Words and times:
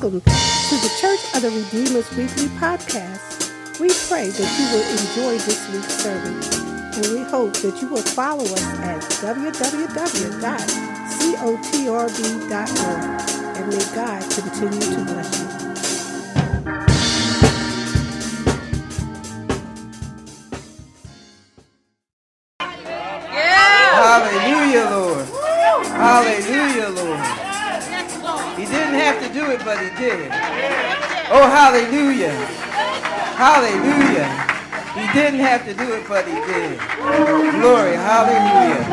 Welcome 0.00 0.20
to 0.22 0.76
the 0.76 0.88
Church 0.98 1.20
of 1.34 1.42
the 1.42 1.50
Redeemer's 1.50 2.08
Weekly 2.16 2.48
Podcast. 2.56 3.52
We 3.78 3.90
pray 4.08 4.30
that 4.30 4.50
you 4.56 4.64
will 4.72 4.86
enjoy 4.96 5.36
this 5.44 5.68
week's 5.68 5.92
sermon, 5.92 6.40
and 6.94 7.06
we 7.12 7.20
hope 7.28 7.52
that 7.56 7.82
you 7.82 7.88
will 7.88 8.00
follow 8.00 8.44
us 8.44 8.64
at 8.78 9.02
www.cotrb.org. 9.20 10.40
And 13.58 13.68
may 13.68 13.84
God 13.94 14.22
continue 14.32 14.80
to 14.80 15.04
bless 15.04 15.38
you. 15.38 15.49
Hallelujah. 33.40 34.28
He 34.92 35.18
didn't 35.18 35.40
have 35.40 35.64
to 35.64 35.72
do 35.72 35.94
it, 35.94 36.06
but 36.06 36.26
he 36.26 36.34
did. 36.34 36.78
Glory, 37.56 37.96
hallelujah. 37.96 38.84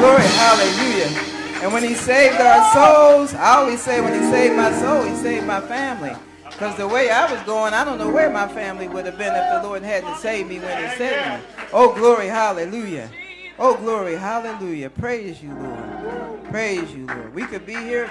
Glory, 0.00 0.26
hallelujah. 0.26 1.62
And 1.62 1.72
when 1.72 1.84
he 1.84 1.94
saved 1.94 2.40
our 2.40 2.64
souls, 2.72 3.32
I 3.32 3.58
always 3.58 3.80
say 3.80 4.00
when 4.00 4.12
he 4.12 4.28
saved 4.28 4.56
my 4.56 4.72
soul, 4.72 5.04
he 5.04 5.14
saved 5.14 5.46
my 5.46 5.60
family. 5.60 6.16
Because 6.46 6.76
the 6.76 6.88
way 6.88 7.10
I 7.10 7.32
was 7.32 7.40
going, 7.44 7.72
I 7.72 7.84
don't 7.84 7.98
know 7.98 8.10
where 8.10 8.28
my 8.28 8.48
family 8.48 8.88
would 8.88 9.06
have 9.06 9.16
been 9.16 9.32
if 9.32 9.62
the 9.62 9.68
Lord 9.68 9.84
hadn't 9.84 10.16
saved 10.16 10.48
me 10.48 10.58
when 10.58 10.90
he 10.90 10.96
saved 10.96 11.24
me. 11.28 11.46
Oh, 11.72 11.94
glory, 11.94 12.26
hallelujah. 12.26 13.08
Oh, 13.56 13.76
glory, 13.76 14.16
hallelujah. 14.16 14.90
Praise 14.90 15.40
you, 15.40 15.54
Lord. 15.54 16.44
Praise 16.50 16.92
you, 16.92 17.06
Lord. 17.06 17.32
We 17.32 17.44
could 17.44 17.66
be 17.66 17.76
here 17.76 18.10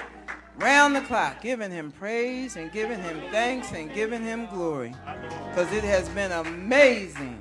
round 0.60 0.94
the 0.94 1.00
clock 1.00 1.40
giving 1.40 1.70
him 1.70 1.90
praise 1.90 2.56
and 2.56 2.70
giving 2.70 3.00
him 3.00 3.20
thanks 3.30 3.72
and 3.72 3.92
giving 3.92 4.22
him 4.22 4.46
glory. 4.46 4.94
Because 5.48 5.72
it 5.72 5.84
has 5.84 6.08
been 6.10 6.30
amazing, 6.32 7.38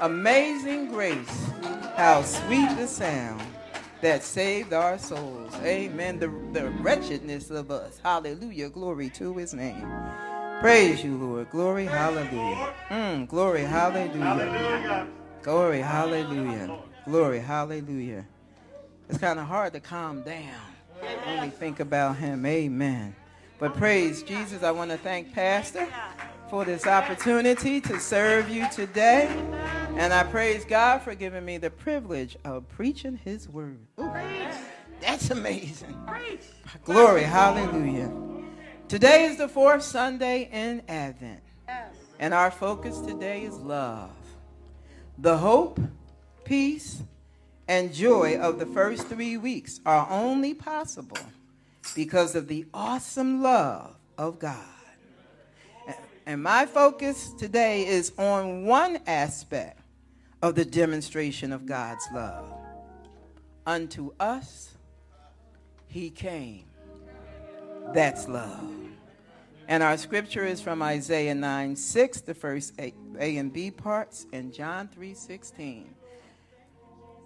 amazing 0.00 0.88
grace. 0.88 1.50
How 1.96 2.22
sweet 2.22 2.68
the 2.76 2.86
sound 2.86 3.42
that 4.02 4.22
saved 4.22 4.72
our 4.72 4.98
souls. 4.98 5.54
Amen. 5.62 6.18
The, 6.18 6.28
the 6.52 6.70
wretchedness 6.80 7.50
of 7.50 7.70
us. 7.70 7.98
Hallelujah. 8.02 8.68
Glory 8.68 9.08
to 9.10 9.34
his 9.34 9.54
name. 9.54 9.86
Praise 10.60 11.02
you, 11.02 11.16
Lord. 11.16 11.50
Glory, 11.50 11.86
hallelujah. 11.86 12.74
Mm, 12.90 13.28
glory, 13.28 13.62
hallelujah. 13.62 15.08
Glory, 15.42 15.80
hallelujah. 15.80 16.78
Glory, 17.06 17.40
hallelujah. 17.40 18.26
It's 19.08 19.18
kind 19.18 19.40
of 19.40 19.46
hard 19.46 19.72
to 19.72 19.80
calm 19.80 20.22
down 20.22 20.60
we 21.42 21.50
think 21.50 21.80
about 21.80 22.16
him. 22.16 22.44
Amen. 22.46 23.14
But 23.58 23.74
praise 23.74 24.22
Jesus. 24.22 24.62
I 24.62 24.70
want 24.70 24.90
to 24.90 24.96
thank 24.96 25.32
Pastor 25.32 25.86
for 26.48 26.64
this 26.64 26.86
opportunity 26.86 27.80
to 27.82 28.00
serve 28.00 28.48
you 28.48 28.66
today. 28.70 29.28
And 29.96 30.12
I 30.12 30.24
praise 30.24 30.64
God 30.64 31.02
for 31.02 31.14
giving 31.14 31.44
me 31.44 31.58
the 31.58 31.70
privilege 31.70 32.36
of 32.44 32.68
preaching 32.68 33.20
his 33.22 33.48
word. 33.48 33.86
Ooh, 34.00 34.10
that's 35.00 35.30
amazing. 35.30 35.96
Glory, 36.84 37.22
hallelujah. 37.22 38.12
Today 38.88 39.26
is 39.26 39.36
the 39.36 39.48
fourth 39.48 39.82
Sunday 39.82 40.48
in 40.52 40.82
Advent. 40.88 41.42
And 42.18 42.34
our 42.34 42.50
focus 42.50 42.98
today 43.00 43.42
is 43.42 43.56
love. 43.56 44.10
The 45.18 45.38
hope 45.38 45.80
peace, 46.44 47.02
and 47.70 47.94
joy 47.94 48.36
of 48.36 48.58
the 48.58 48.66
first 48.66 49.06
three 49.06 49.36
weeks 49.36 49.78
are 49.86 50.04
only 50.10 50.52
possible 50.52 51.16
because 51.94 52.34
of 52.34 52.48
the 52.48 52.66
awesome 52.74 53.42
love 53.42 53.94
of 54.18 54.40
God. 54.40 54.58
And 56.26 56.42
my 56.42 56.66
focus 56.66 57.32
today 57.38 57.86
is 57.86 58.10
on 58.18 58.64
one 58.64 58.98
aspect 59.06 59.78
of 60.42 60.56
the 60.56 60.64
demonstration 60.64 61.52
of 61.52 61.64
God's 61.64 62.04
love. 62.12 62.44
Unto 63.64 64.14
us, 64.18 64.74
He 65.86 66.10
came. 66.10 66.64
That's 67.94 68.26
love. 68.26 68.68
And 69.68 69.84
our 69.84 69.96
scripture 69.96 70.44
is 70.44 70.60
from 70.60 70.82
Isaiah 70.82 71.36
9 71.36 71.76
6, 71.76 72.20
the 72.22 72.34
first 72.34 72.74
A, 72.80 72.92
and 73.36 73.52
B 73.52 73.70
parts, 73.70 74.26
and 74.32 74.52
John 74.52 74.88
3 74.88 75.14
16. 75.14 75.99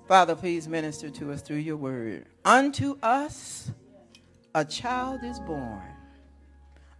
Father, 0.07 0.35
please 0.35 0.69
minister 0.69 1.11
to 1.11 1.33
us 1.33 1.41
through 1.41 1.57
your 1.57 1.77
word. 1.77 2.27
Unto 2.45 2.99
us 3.03 3.71
a 4.55 4.65
child 4.65 5.25
is 5.25 5.41
born, 5.41 5.83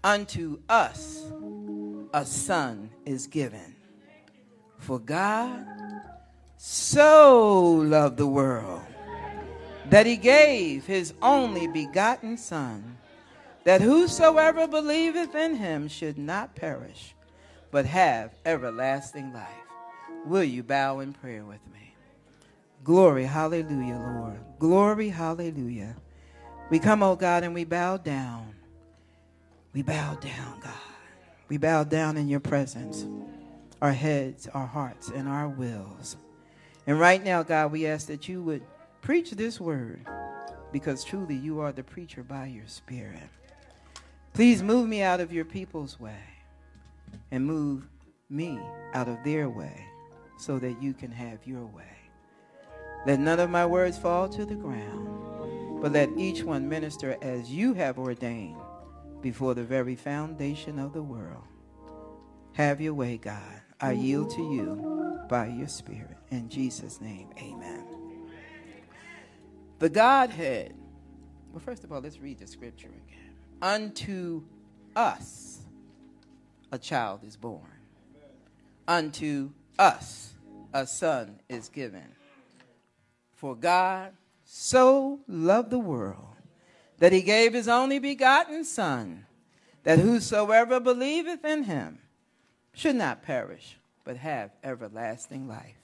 unto 0.03 0.59
us 0.69 1.31
a 2.15 2.25
son 2.25 2.91
is 3.05 3.27
given. 3.27 3.77
For 4.79 4.99
God 4.99 5.67
so 6.57 7.63
loved 7.63 8.17
the 8.17 8.27
world 8.27 8.83
that 9.91 10.07
he 10.07 10.17
gave 10.17 10.87
his 10.87 11.13
only 11.21 11.67
begotten 11.67 12.37
Son, 12.37 12.97
that 13.65 13.81
whosoever 13.81 14.67
believeth 14.67 15.35
in 15.35 15.57
him 15.57 15.89
should 15.89 16.19
not 16.19 16.55
perish, 16.55 17.15
but 17.71 17.87
have 17.87 18.35
everlasting 18.45 19.33
life. 19.33 19.49
Will 20.25 20.45
you 20.45 20.63
bow 20.63 21.01
in 21.01 21.13
prayer 21.13 21.45
with 21.45 21.61
me? 21.73 21.84
Glory, 22.85 23.25
hallelujah, 23.25 23.97
Lord. 23.97 24.39
Glory, 24.59 25.09
hallelujah. 25.09 25.97
We 26.69 26.79
come, 26.79 27.03
oh 27.03 27.17
God, 27.17 27.43
and 27.43 27.55
we 27.55 27.65
bow 27.65 27.97
down. 27.97 28.55
We 29.73 29.81
bow 29.81 30.17
down, 30.17 30.61
God. 30.61 30.73
We 31.49 31.57
bow 31.57 31.85
down 31.85 32.19
in 32.19 32.29
your 32.29 32.41
presence, 32.41 33.07
our 33.81 33.93
heads, 33.93 34.49
our 34.49 34.67
hearts, 34.67 35.09
and 35.09 35.27
our 35.27 35.49
wills. 35.49 36.19
And 36.87 37.01
right 37.01 37.25
now, 37.25 37.43
God, 37.43 37.73
we 37.73 37.87
ask 37.87 38.07
that 38.09 38.29
you 38.29 38.43
would 38.43 38.63
preach 39.01 39.31
this 39.31 39.59
word 39.59 40.05
because 40.71 41.05
truly 41.05 41.37
you 41.37 41.61
are 41.61 41.73
the 41.73 41.83
preacher 41.83 42.23
by 42.23 42.47
your 42.47 42.67
spirit. 42.67 43.31
Please 44.35 44.63
move 44.63 44.89
me 44.89 45.01
out 45.01 45.21
of 45.21 45.33
your 45.33 45.47
people's 45.47 45.99
way 45.99 46.21
and 47.31 47.47
move 47.47 47.89
me 48.29 48.59
out 48.93 49.09
of 49.09 49.17
their 49.25 49.49
way 49.49 49.87
so 50.37 50.59
that 50.59 50.83
you 50.83 50.93
can 50.93 51.11
have 51.11 51.39
your 51.47 51.65
way. 51.65 51.94
Let 53.07 53.21
none 53.21 53.41
of 53.41 53.51
my 53.51 53.67
words 53.67 53.99
fall 53.99 54.29
to 54.31 54.47
the 54.47 54.55
ground, 54.55 55.83
but 55.83 55.93
let 55.93 56.09
each 56.17 56.43
one 56.43 56.69
minister 56.69 57.19
as 57.21 57.51
you 57.51 57.75
have 57.75 57.99
ordained 57.99 58.57
before 59.21 59.55
the 59.55 59.65
very 59.65 59.95
foundation 59.95 60.79
of 60.79 60.93
the 60.93 61.03
world. 61.03 61.45
Have 62.55 62.81
your 62.81 62.95
way, 62.95 63.19
God. 63.19 63.61
I 63.81 63.93
yield 63.93 64.31
to 64.31 64.41
you 64.41 65.27
by 65.29 65.49
your 65.49 65.69
Spirit. 65.69 66.17
In 66.31 66.49
Jesus' 66.49 67.01
name, 67.01 67.29
amen. 67.39 67.85
The 69.79 69.89
Godhead. 69.91 70.75
Well, 71.53 71.61
first 71.61 71.85
of 71.85 71.93
all, 71.93 72.01
let's 72.01 72.19
read 72.19 72.39
the 72.39 72.47
scripture 72.47 72.89
again. 72.89 73.35
Unto 73.61 74.43
us 74.97 75.61
a 76.73 76.79
child 76.79 77.25
is 77.25 77.37
born, 77.37 77.61
unto 78.89 79.51
us 79.79 80.33
a 80.73 80.87
son 80.87 81.41
is 81.49 81.69
given. 81.69 82.07
For 83.35 83.55
God 83.55 84.13
so 84.45 85.21
loved 85.27 85.71
the 85.71 85.79
world 85.79 86.37
that 86.99 87.13
he 87.13 87.23
gave 87.23 87.53
his 87.53 87.69
only 87.69 87.99
begotten 87.99 88.65
Son, 88.65 89.27
that 89.83 89.99
whosoever 89.99 90.81
believeth 90.81 91.45
in 91.45 91.65
him 91.65 91.99
should 92.73 92.97
not 92.97 93.23
perish, 93.23 93.79
but 94.05 94.17
have 94.17 94.51
everlasting 94.63 95.49
life. 95.49 95.77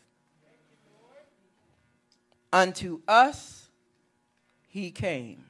Unto 2.52 3.00
us 3.06 3.68
he 4.68 4.90
came. 4.90 5.44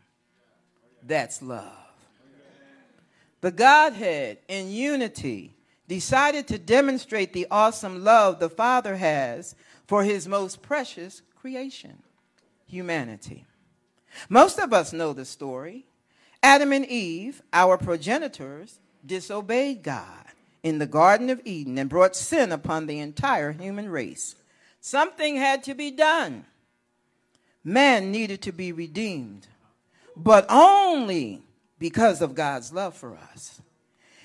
That's 1.02 1.40
love. 1.42 1.76
The 3.40 3.50
Godhead 3.50 4.38
in 4.48 4.70
unity 4.70 5.54
decided 5.88 6.46
to 6.48 6.58
demonstrate 6.58 7.32
the 7.32 7.46
awesome 7.50 8.04
love 8.04 8.38
the 8.38 8.50
Father 8.50 8.96
has 8.96 9.54
for 9.86 10.04
his 10.04 10.28
most 10.28 10.62
precious 10.62 11.22
creation, 11.40 12.02
humanity. 12.66 13.46
Most 14.28 14.58
of 14.58 14.72
us 14.72 14.92
know 14.92 15.12
the 15.12 15.24
story. 15.24 15.86
Adam 16.42 16.72
and 16.72 16.84
Eve, 16.86 17.42
our 17.52 17.78
progenitors, 17.78 18.78
disobeyed 19.04 19.82
God 19.82 20.24
in 20.62 20.78
the 20.78 20.86
Garden 20.86 21.30
of 21.30 21.40
Eden 21.44 21.78
and 21.78 21.88
brought 21.88 22.14
sin 22.14 22.52
upon 22.52 22.86
the 22.86 22.98
entire 22.98 23.52
human 23.52 23.88
race. 23.88 24.34
Something 24.80 25.36
had 25.36 25.62
to 25.64 25.74
be 25.74 25.90
done. 25.90 26.44
Man 27.64 28.10
needed 28.10 28.42
to 28.42 28.52
be 28.52 28.72
redeemed, 28.72 29.46
but 30.16 30.46
only 30.48 31.42
because 31.78 32.20
of 32.20 32.34
God's 32.34 32.72
love 32.72 32.94
for 32.94 33.16
us. 33.16 33.60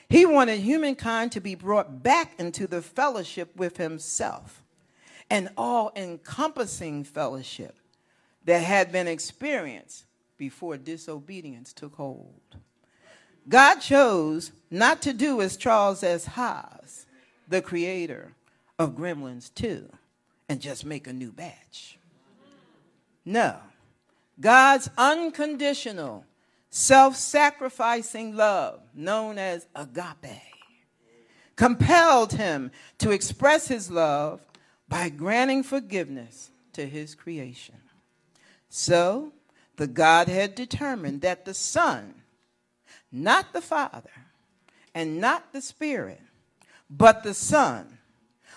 He 0.10 0.26
wanted 0.26 0.60
humankind 0.60 1.32
to 1.34 1.42
be 1.42 1.56
brought 1.56 2.04
back 2.04 2.38
into 2.40 2.68
the 2.68 2.82
fellowship 2.82 3.56
with 3.56 3.78
Himself, 3.78 4.65
an 5.30 5.50
all 5.58 5.92
encompassing 5.96 7.04
fellowship 7.04 7.76
that 8.46 8.64
had 8.64 8.92
been 8.92 9.08
experienced 9.08 10.06
before 10.38 10.78
disobedience 10.78 11.74
took 11.74 11.96
hold. 11.96 12.42
God 13.48 13.76
chose 13.76 14.52
not 14.72 15.02
to 15.04 15.14
do 15.14 15.42
as 15.42 15.58
Charles 15.58 16.04
S. 16.04 16.26
Haas, 16.26 17.06
the 17.48 17.62
creator 17.62 18.34
of 18.80 18.96
Gremlins 18.96 19.54
2, 19.54 19.90
and 20.50 20.60
just 20.60 20.86
make 20.86 21.08
a 21.08 21.14
new 21.14 21.32
batch. 21.32 21.98
No. 23.24 23.58
God's 24.40 24.90
unconditional, 24.98 26.26
self 26.70 27.16
sacrificing 27.16 28.36
love, 28.36 28.82
known 28.94 29.38
as 29.38 29.66
agape, 29.76 30.42
compelled 31.56 32.34
him 32.34 32.72
to 32.98 33.12
express 33.12 33.68
his 33.68 33.90
love 33.90 34.42
by 34.88 35.10
granting 35.10 35.64
forgiveness 35.64 36.52
to 36.74 36.86
his 36.86 37.16
creation. 37.16 37.76
So, 38.70 39.34
the 39.78 39.88
Godhead 39.88 40.56
determined 40.56 41.22
that 41.22 41.46
the 41.46 41.54
Son, 41.54 42.16
not 43.12 43.54
the 43.54 43.62
Father, 43.62 44.10
and 44.94 45.20
not 45.20 45.52
the 45.54 45.62
Spirit, 45.62 46.22
but 46.90 47.24
the 47.24 47.34
Son, 47.34 47.98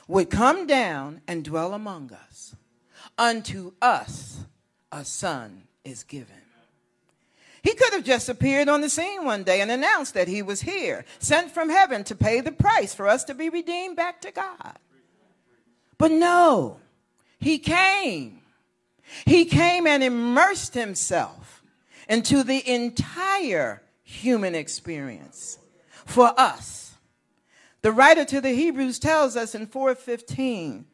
would 0.06 0.30
come 0.30 0.66
down 0.66 1.20
and 1.26 1.44
dwell 1.44 1.74
among 1.74 2.12
us. 2.12 2.54
Unto 3.16 3.72
us 3.82 4.44
a 4.92 5.04
Son 5.04 5.64
is 5.84 6.02
given. 6.02 6.34
He 7.62 7.74
could 7.74 7.92
have 7.92 8.04
just 8.04 8.28
appeared 8.28 8.68
on 8.68 8.80
the 8.80 8.88
scene 8.88 9.24
one 9.24 9.42
day 9.42 9.60
and 9.60 9.70
announced 9.70 10.14
that 10.14 10.28
he 10.28 10.42
was 10.42 10.62
here, 10.62 11.04
sent 11.18 11.50
from 11.50 11.68
heaven 11.68 12.04
to 12.04 12.14
pay 12.14 12.40
the 12.40 12.52
price 12.52 12.94
for 12.94 13.08
us 13.08 13.24
to 13.24 13.34
be 13.34 13.48
redeemed 13.48 13.96
back 13.96 14.20
to 14.22 14.30
God. 14.30 14.78
But 15.98 16.12
no, 16.12 16.78
he 17.40 17.58
came. 17.58 18.40
He 19.26 19.44
came 19.44 19.86
and 19.86 20.02
immersed 20.02 20.74
himself 20.74 21.62
into 22.08 22.42
the 22.42 22.66
entire 22.68 23.82
human 24.02 24.54
experience 24.54 25.58
for 26.06 26.32
us. 26.38 26.94
The 27.82 27.92
writer 27.92 28.24
to 28.24 28.40
the 28.40 28.52
Hebrews 28.52 28.98
tells 28.98 29.36
us 29.36 29.54
in 29.54 29.66
4:15, 29.66 30.86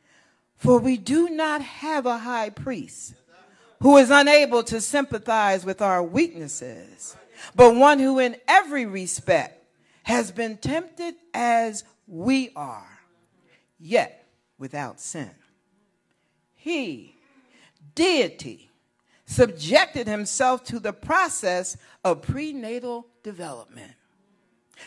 "For 0.56 0.78
we 0.78 0.96
do 0.96 1.28
not 1.28 1.62
have 1.62 2.06
a 2.06 2.18
high 2.18 2.50
priest 2.50 3.14
who 3.80 3.96
is 3.96 4.10
unable 4.10 4.62
to 4.64 4.80
sympathize 4.80 5.64
with 5.64 5.82
our 5.82 6.02
weaknesses, 6.02 7.16
but 7.54 7.74
one 7.74 7.98
who 7.98 8.18
in 8.18 8.36
every 8.48 8.86
respect 8.86 9.66
has 10.04 10.30
been 10.30 10.56
tempted 10.56 11.14
as 11.32 11.84
we 12.06 12.50
are, 12.54 13.00
yet 13.78 14.23
without 14.58 15.00
sin. 15.00 15.30
He, 16.54 17.14
deity, 17.94 18.70
subjected 19.26 20.06
himself 20.06 20.64
to 20.64 20.78
the 20.78 20.92
process 20.92 21.76
of 22.04 22.22
prenatal 22.22 23.06
development. 23.22 23.92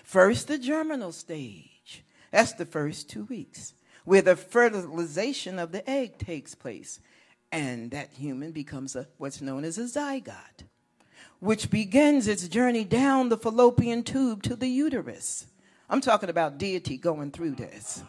First, 0.03 0.47
the 0.47 0.57
germinal 0.57 1.11
stage. 1.11 2.03
That's 2.31 2.53
the 2.53 2.65
first 2.65 3.09
two 3.09 3.25
weeks, 3.25 3.73
where 4.05 4.21
the 4.21 4.35
fertilization 4.35 5.59
of 5.59 5.71
the 5.71 5.87
egg 5.89 6.17
takes 6.17 6.55
place 6.55 6.99
and 7.51 7.91
that 7.91 8.09
human 8.13 8.51
becomes 8.51 8.95
a, 8.95 9.07
what's 9.17 9.41
known 9.41 9.63
as 9.63 9.77
a 9.77 9.83
zygote, 9.83 10.65
which 11.39 11.69
begins 11.69 12.27
its 12.27 12.47
journey 12.47 12.83
down 12.83 13.29
the 13.29 13.37
fallopian 13.37 14.03
tube 14.03 14.43
to 14.43 14.55
the 14.55 14.67
uterus. 14.67 15.47
I'm 15.89 16.01
talking 16.01 16.29
about 16.29 16.57
deity 16.57 16.97
going 16.97 17.31
through 17.31 17.51
this. 17.51 18.03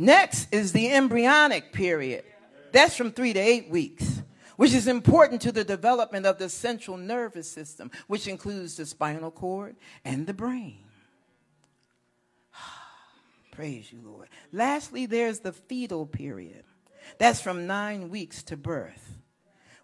Next 0.00 0.48
is 0.50 0.72
the 0.72 0.90
embryonic 0.90 1.74
period. 1.74 2.24
That's 2.72 2.96
from 2.96 3.12
three 3.12 3.34
to 3.34 3.38
eight 3.38 3.68
weeks, 3.68 4.22
which 4.56 4.72
is 4.72 4.88
important 4.88 5.42
to 5.42 5.52
the 5.52 5.62
development 5.62 6.24
of 6.24 6.38
the 6.38 6.48
central 6.48 6.96
nervous 6.96 7.52
system, 7.52 7.90
which 8.06 8.26
includes 8.26 8.78
the 8.78 8.86
spinal 8.86 9.30
cord 9.30 9.76
and 10.02 10.26
the 10.26 10.32
brain. 10.32 10.78
Praise 13.52 13.92
you, 13.92 14.00
Lord. 14.02 14.30
Lastly, 14.52 15.04
there's 15.04 15.40
the 15.40 15.52
fetal 15.52 16.06
period. 16.06 16.64
That's 17.18 17.42
from 17.42 17.66
nine 17.66 18.08
weeks 18.08 18.42
to 18.44 18.56
birth, 18.56 19.18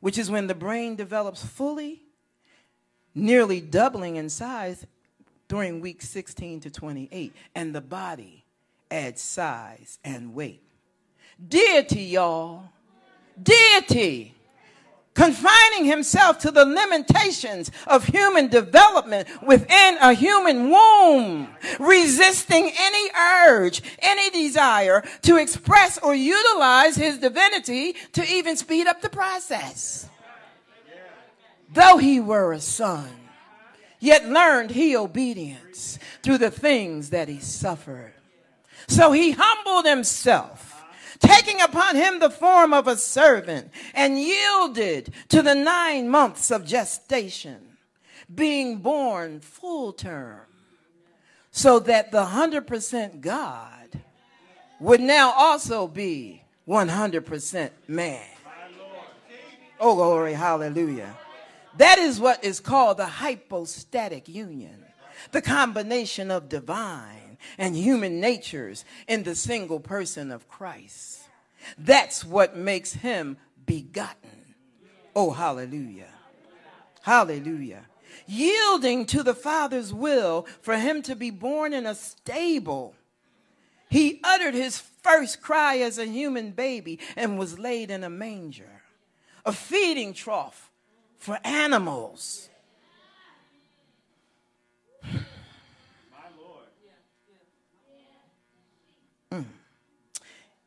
which 0.00 0.16
is 0.16 0.30
when 0.30 0.46
the 0.46 0.54
brain 0.54 0.96
develops 0.96 1.44
fully, 1.44 2.04
nearly 3.14 3.60
doubling 3.60 4.16
in 4.16 4.30
size 4.30 4.86
during 5.46 5.82
week 5.82 6.00
16 6.00 6.60
to 6.60 6.70
28, 6.70 7.34
and 7.54 7.74
the 7.74 7.82
body 7.82 8.45
adds 8.90 9.20
size 9.22 9.98
and 10.04 10.34
weight. 10.34 10.62
Deity, 11.48 12.02
y'all. 12.02 12.70
Deity 13.42 14.36
confining 15.16 15.86
himself 15.86 16.38
to 16.38 16.50
the 16.52 16.64
limitations 16.64 17.72
of 17.88 18.04
human 18.04 18.46
development 18.48 19.26
within 19.42 19.96
a 20.00 20.12
human 20.12 20.70
womb, 20.70 21.48
resisting 21.80 22.70
any 22.78 23.10
urge, 23.48 23.82
any 23.98 24.30
desire 24.30 25.02
to 25.22 25.36
express 25.36 25.98
or 25.98 26.14
utilize 26.14 26.94
his 26.96 27.18
divinity 27.18 27.96
to 28.12 28.22
even 28.30 28.56
speed 28.56 28.86
up 28.86 29.00
the 29.00 29.08
process. 29.08 30.08
Though 31.72 31.96
he 31.96 32.20
were 32.20 32.52
a 32.52 32.60
son, 32.60 33.08
yet 33.98 34.28
learned 34.28 34.70
he 34.70 34.94
obedience 34.94 35.98
through 36.22 36.38
the 36.38 36.50
things 36.50 37.10
that 37.10 37.28
he 37.28 37.40
suffered. 37.40 38.12
So 38.88 39.12
he 39.12 39.32
humbled 39.32 39.86
himself 39.86 40.76
taking 41.18 41.60
upon 41.60 41.96
him 41.96 42.18
the 42.18 42.30
form 42.30 42.72
of 42.72 42.86
a 42.86 42.96
servant, 42.96 43.70
and 43.94 44.18
yielded 44.18 45.12
to 45.28 45.42
the 45.42 45.54
nine 45.54 46.08
months 46.08 46.50
of 46.50 46.64
gestation, 46.64 47.76
being 48.32 48.78
born 48.78 49.40
full 49.40 49.92
term, 49.92 50.40
so 51.50 51.78
that 51.78 52.12
the 52.12 52.24
100% 52.24 53.20
God 53.20 54.00
would 54.80 55.00
now 55.00 55.32
also 55.32 55.86
be 55.86 56.42
100% 56.68 57.70
man. 57.88 58.22
Oh, 59.78 59.94
glory, 59.94 60.32
hallelujah. 60.32 61.16
That 61.76 61.98
is 61.98 62.18
what 62.18 62.42
is 62.42 62.60
called 62.60 62.96
the 62.96 63.06
hypostatic 63.06 64.28
union, 64.28 64.84
the 65.32 65.42
combination 65.42 66.30
of 66.30 66.48
divine 66.48 67.25
and 67.58 67.76
human 67.76 68.20
natures 68.20 68.84
in 69.06 69.22
the 69.22 69.34
single 69.34 69.80
person 69.80 70.30
of 70.30 70.48
Christ. 70.48 71.20
That's 71.78 72.24
what 72.24 72.56
makes 72.56 72.92
him 72.92 73.36
begotten. 73.64 74.54
Oh, 75.14 75.30
hallelujah. 75.30 76.08
Hallelujah. 77.02 77.86
Yielding 78.26 79.06
to 79.06 79.22
the 79.22 79.34
Father's 79.34 79.92
will 79.92 80.46
for 80.60 80.76
him 80.76 81.02
to 81.02 81.14
be 81.14 81.30
born 81.30 81.72
in 81.72 81.86
a 81.86 81.94
stable. 81.94 82.94
He 83.88 84.20
uttered 84.24 84.54
his 84.54 84.78
first 84.78 85.40
cry 85.40 85.78
as 85.78 85.98
a 85.98 86.06
human 86.06 86.50
baby 86.50 86.98
and 87.14 87.38
was 87.38 87.58
laid 87.58 87.90
in 87.90 88.02
a 88.02 88.10
manger, 88.10 88.82
a 89.44 89.52
feeding 89.52 90.12
trough 90.12 90.70
for 91.18 91.38
animals. 91.44 92.48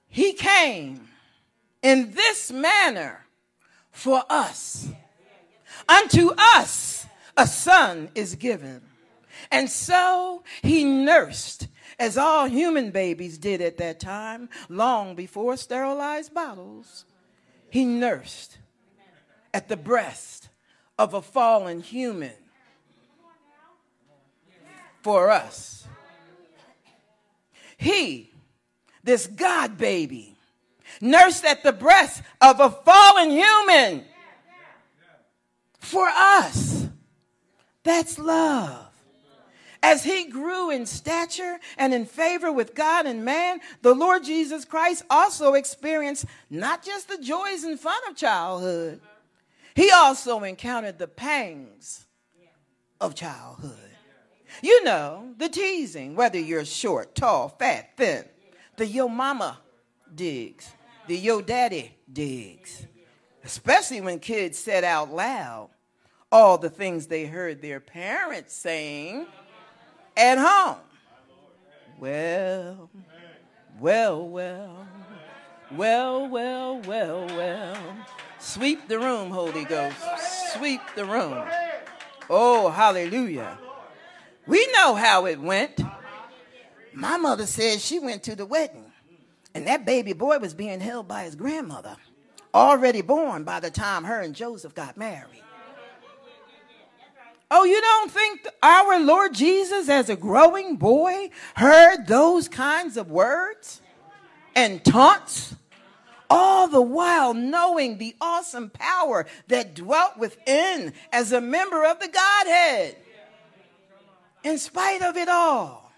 He 0.09 0.33
came 0.33 1.07
in 1.81 2.11
this 2.11 2.51
manner 2.51 3.25
for 3.91 4.23
us. 4.29 4.89
Unto 5.87 6.31
us 6.37 7.05
a 7.37 7.47
son 7.47 8.09
is 8.15 8.35
given. 8.35 8.81
And 9.51 9.69
so 9.69 10.43
he 10.61 10.83
nursed, 10.83 11.67
as 11.97 12.17
all 12.17 12.47
human 12.47 12.91
babies 12.91 13.37
did 13.37 13.61
at 13.61 13.77
that 13.77 13.99
time, 13.99 14.49
long 14.67 15.15
before 15.15 15.55
sterilized 15.55 16.33
bottles. 16.33 17.05
He 17.69 17.85
nursed 17.85 18.57
at 19.53 19.69
the 19.69 19.77
breast 19.77 20.49
of 20.97 21.13
a 21.13 21.21
fallen 21.21 21.81
human 21.81 22.33
for 25.01 25.29
us. 25.29 25.87
He 27.77 28.31
this 29.03 29.27
God 29.27 29.77
baby, 29.77 30.35
nursed 31.01 31.45
at 31.45 31.63
the 31.63 31.73
breast 31.73 32.21
of 32.41 32.59
a 32.59 32.69
fallen 32.69 33.31
human 33.31 34.05
for 35.79 36.07
us. 36.07 36.87
That's 37.83 38.19
love. 38.19 38.85
As 39.81 40.03
he 40.03 40.25
grew 40.25 40.71
in 40.71 40.85
stature 40.85 41.57
and 41.77 41.93
in 41.93 42.05
favor 42.05 42.51
with 42.51 42.75
God 42.75 43.05
and 43.05 43.23
man, 43.23 43.61
the 43.81 43.95
Lord 43.95 44.25
Jesus 44.25 44.65
Christ 44.65 45.03
also 45.09 45.53
experienced 45.53 46.25
not 46.49 46.83
just 46.83 47.07
the 47.07 47.17
joys 47.17 47.63
and 47.63 47.79
fun 47.79 47.99
of 48.09 48.17
childhood, 48.17 48.99
he 49.75 49.89
also 49.89 50.43
encountered 50.43 50.99
the 50.99 51.07
pangs 51.07 52.05
of 52.99 53.15
childhood. 53.15 53.77
You 54.61 54.83
know, 54.83 55.33
the 55.37 55.47
teasing, 55.47 56.15
whether 56.15 56.39
you're 56.39 56.65
short, 56.65 57.15
tall, 57.15 57.47
fat, 57.47 57.95
thin 57.95 58.25
the 58.79 58.87
yo 58.87 59.09
mama 59.09 59.59
digs, 60.15 60.71
the 61.05 61.17
yo 61.17 61.41
daddy 61.41 61.93
digs. 62.11 62.87
Especially 63.43 63.99
when 63.99 64.19
kids 64.19 64.57
said 64.57 64.85
out 64.85 65.13
loud, 65.13 65.69
all 66.31 66.57
the 66.57 66.69
things 66.69 67.07
they 67.07 67.25
heard 67.25 67.61
their 67.61 67.81
parents 67.81 68.55
saying 68.55 69.27
at 70.15 70.37
home. 70.37 70.77
Well, 71.99 72.89
well, 73.81 74.29
well, 74.29 74.87
well, 75.75 76.27
well, 76.29 76.79
well, 76.79 77.27
well. 77.27 77.77
Sweep 78.39 78.87
the 78.87 78.97
room, 78.97 79.29
Holy 79.29 79.65
Ghost. 79.65 79.97
Sweep 80.53 80.81
the 80.95 81.03
room. 81.03 81.45
Oh, 82.29 82.69
hallelujah. 82.69 83.57
We 84.47 84.65
know 84.71 84.95
how 84.95 85.25
it 85.25 85.41
went. 85.41 85.81
My 86.99 87.15
mother 87.15 87.45
said 87.45 87.79
she 87.79 87.97
went 87.97 88.23
to 88.23 88.35
the 88.35 88.45
wedding, 88.45 88.91
and 89.55 89.65
that 89.67 89.85
baby 89.85 90.11
boy 90.11 90.37
was 90.39 90.53
being 90.53 90.81
held 90.81 91.07
by 91.07 91.23
his 91.23 91.33
grandmother, 91.33 91.95
already 92.53 93.01
born 93.01 93.45
by 93.45 93.61
the 93.61 93.71
time 93.71 94.03
her 94.03 94.19
and 94.19 94.35
Joseph 94.35 94.75
got 94.75 94.97
married. 94.97 95.41
Oh, 97.49 97.63
you 97.63 97.79
don't 97.79 98.11
think 98.11 98.45
our 98.61 98.99
Lord 98.99 99.33
Jesus, 99.33 99.87
as 99.87 100.09
a 100.09 100.17
growing 100.17 100.75
boy, 100.75 101.29
heard 101.55 102.05
those 102.05 102.49
kinds 102.49 102.97
of 102.97 103.09
words 103.09 103.81
and 104.53 104.83
taunts? 104.83 105.55
All 106.29 106.67
the 106.67 106.81
while 106.81 107.33
knowing 107.33 107.97
the 107.97 108.13
awesome 108.19 108.69
power 108.69 109.25
that 109.47 109.73
dwelt 109.73 110.17
within 110.17 110.93
as 111.13 111.31
a 111.31 111.39
member 111.39 111.85
of 111.85 112.01
the 112.01 112.09
Godhead. 112.09 112.97
In 114.43 114.57
spite 114.57 115.01
of 115.01 115.15
it 115.15 115.29
all, 115.29 115.88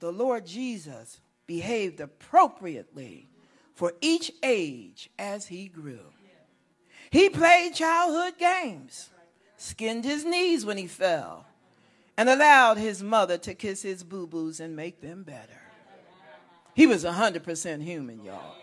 the 0.00 0.12
Lord 0.12 0.46
Jesus 0.46 1.20
behaved 1.46 2.00
appropriately 2.00 3.28
for 3.74 3.94
each 4.00 4.32
age 4.42 5.10
as 5.18 5.46
he 5.46 5.68
grew. 5.68 6.12
He 7.10 7.30
played 7.30 7.74
childhood 7.74 8.34
games 8.38 9.10
skinned 9.58 10.04
his 10.04 10.24
knees 10.24 10.64
when 10.64 10.78
he 10.78 10.86
fell, 10.86 11.44
and 12.16 12.28
allowed 12.28 12.78
his 12.78 13.02
mother 13.02 13.36
to 13.36 13.54
kiss 13.54 13.82
his 13.82 14.02
boo 14.02 14.26
boos 14.26 14.60
and 14.60 14.74
make 14.74 15.00
them 15.00 15.24
better. 15.24 15.60
He 16.74 16.86
was 16.86 17.04
100% 17.04 17.82
human, 17.82 18.24
y'all. 18.24 18.54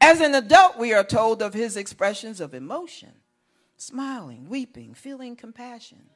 As 0.00 0.20
an 0.20 0.34
adult, 0.34 0.78
we 0.78 0.92
are 0.92 1.04
told 1.04 1.42
of 1.42 1.54
his 1.54 1.76
expressions 1.76 2.40
of 2.40 2.54
emotion 2.54 3.12
smiling, 3.78 4.48
weeping, 4.48 4.94
feeling 4.94 5.36
compassion, 5.36 6.06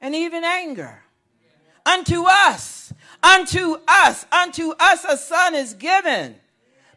and 0.00 0.14
even 0.14 0.42
anger. 0.42 1.02
Unto 1.86 2.24
us, 2.26 2.92
unto 3.22 3.76
us, 3.86 4.26
unto 4.32 4.72
us 4.80 5.04
a 5.04 5.16
son 5.16 5.54
is 5.54 5.74
given, 5.74 6.36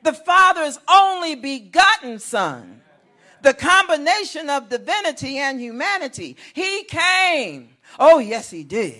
the 0.01 0.13
Father's 0.13 0.79
only 0.87 1.35
begotten 1.35 2.19
Son 2.19 2.77
the 3.41 3.53
combination 3.53 4.49
of 4.49 4.69
divinity 4.69 5.37
and 5.37 5.59
humanity. 5.59 6.35
He 6.53 6.83
came. 6.83 7.69
Oh, 7.99 8.19
yes, 8.19 8.49
he 8.49 8.63
did. 8.63 8.99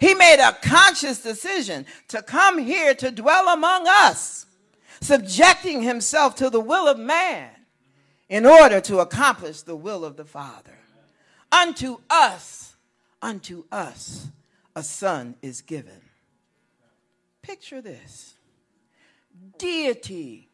He 0.00 0.14
made 0.14 0.40
a 0.40 0.56
conscious 0.62 1.22
decision 1.22 1.86
to 2.08 2.22
come 2.22 2.58
here 2.58 2.94
to 2.94 3.10
dwell 3.10 3.48
among 3.48 3.86
us, 3.86 4.46
subjecting 5.00 5.82
himself 5.82 6.34
to 6.36 6.50
the 6.50 6.60
will 6.60 6.88
of 6.88 6.98
man 6.98 7.50
in 8.28 8.46
order 8.46 8.80
to 8.80 9.00
accomplish 9.00 9.62
the 9.62 9.76
will 9.76 10.04
of 10.04 10.16
the 10.16 10.24
Father. 10.24 10.78
Unto 11.52 11.98
us, 12.08 12.74
unto 13.20 13.64
us, 13.70 14.28
a 14.76 14.82
son 14.82 15.36
is 15.42 15.60
given. 15.60 16.00
Picture 17.42 17.80
this 17.80 18.34
deity 19.58 20.48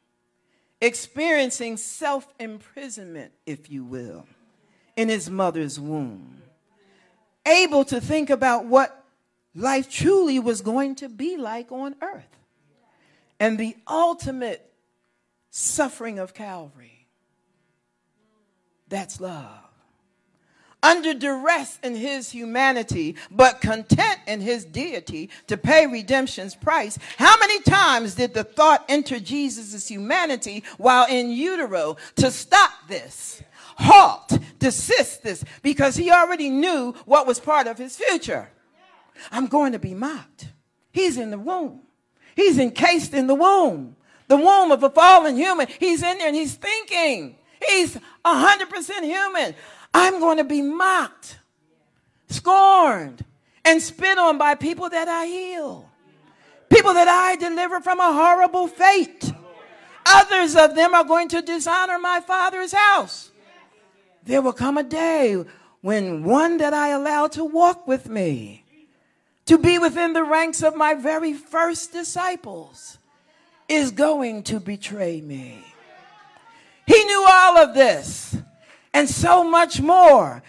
experiencing 0.81 1.77
self 1.77 2.33
imprisonment, 2.39 3.33
if 3.47 3.71
you 3.71 3.85
will, 3.85 4.27
in 4.97 5.09
his 5.09 5.31
mother's 5.31 5.79
womb, 5.79 6.43
able 7.47 7.85
to 7.85 8.00
think 8.00 8.31
about 8.31 8.67
what 8.67 9.05
life 9.55 9.91
truly 9.91 10.39
was 10.39 10.61
going 10.61 10.95
to 10.97 11.09
be 11.09 11.37
like 11.37 11.71
on 11.71 11.95
earth, 12.03 12.37
and 13.39 13.59
the 13.59 13.77
ultimate 13.89 14.73
suffering 15.50 16.19
of 16.19 16.35
Calvary. 16.35 17.07
That's 18.89 19.21
love 19.21 19.70
under 20.83 21.15
duress 21.15 21.79
in 21.83 21.95
his 21.95 22.31
humanity, 22.31 23.17
but 23.31 23.61
content 23.61 24.19
in 24.27 24.41
his 24.41 24.65
deity 24.65 25.31
to 25.47 25.57
pay 25.57 25.87
redemption's 25.87 26.55
price. 26.55 26.99
How 27.19 27.37
many 27.39 27.61
times 27.63 28.15
did 28.15 28.35
the 28.35 28.45
thought 28.45 28.85
enter 28.89 29.21
Jesus' 29.21 29.89
humanity 29.89 30.65
while 30.79 31.07
in 31.07 31.31
utero 31.31 31.97
to 32.17 32.31
stop 32.31 32.73
this? 32.89 33.43
Halt, 33.77 34.39
desist 34.59 35.23
this, 35.23 35.45
because 35.63 35.97
he 35.97 36.11
already 36.11 36.51
knew 36.51 36.93
what 37.07 37.27
was 37.27 37.41
part 37.41 37.67
of 37.67 37.79
his 37.79 37.97
future. 37.97 38.51
I'm 39.31 39.47
going 39.47 39.73
to 39.73 39.79
be 39.79 39.95
mocked. 39.95 40.49
He's 40.93 41.17
in 41.17 41.31
the 41.31 41.39
womb. 41.39 41.81
He's 42.35 42.59
encased 42.59 43.15
in 43.15 43.27
the 43.27 43.35
womb. 43.35 43.97
The 44.29 44.37
womb 44.37 44.71
of 44.71 44.83
a 44.83 44.91
fallen 44.91 45.37
human. 45.37 45.67
He's 45.79 46.03
in 46.03 46.19
there 46.19 46.29
and 46.29 46.37
he's 46.37 46.55
thinking. 46.55 47.37
He's 47.69 47.99
100% 48.25 49.03
human. 49.03 49.55
I'm 49.92 50.20
going 50.20 50.38
to 50.38 50.44
be 50.44 50.62
mocked, 50.62 51.38
scorned, 52.28 53.25
and 53.64 53.82
spit 53.82 54.18
on 54.18 54.38
by 54.38 54.54
people 54.54 54.88
that 54.88 55.09
I 55.09 55.26
heal, 55.26 55.88
people 56.68 56.94
that 56.94 57.09
I 57.09 57.37
deliver 57.37 57.80
from 57.80 58.00
a 58.00 58.12
horrible 58.12 58.68
fate. 58.68 59.32
Others 60.06 60.56
of 60.56 60.75
them 60.75 60.94
are 60.94 61.04
going 61.04 61.28
to 61.28 61.42
dishonor 61.42 61.99
my 61.99 62.20
father's 62.20 62.73
house. 62.73 63.30
There 64.25 64.42
will 64.42 64.52
come 64.52 64.78
a 64.78 64.82
day 64.82 65.44
when 65.80 66.25
one 66.25 66.59
that 66.59 66.75
I 66.75 66.88
allow 66.88 67.26
to 67.28 67.44
walk 67.44 67.87
with 67.87 68.09
me, 68.09 68.64
to 69.47 69.59
be 69.59 69.78
within 69.78 70.12
the 70.12 70.25
ranks 70.25 70.62
of 70.62 70.76
my 70.76 70.94
very 70.94 71.32
first 71.32 71.92
disciples, 71.92 72.99
is 73.68 73.90
going 73.90 74.42
to 74.44 74.61
betray 74.61 75.20
me. 75.20 75.64
He 76.87 77.04
knew 77.04 77.26
all 77.28 77.59
of 77.59 77.75
this 77.75 78.37
and 78.92 79.09
so 79.09 79.44
much 79.44 79.80
more. 79.80 80.42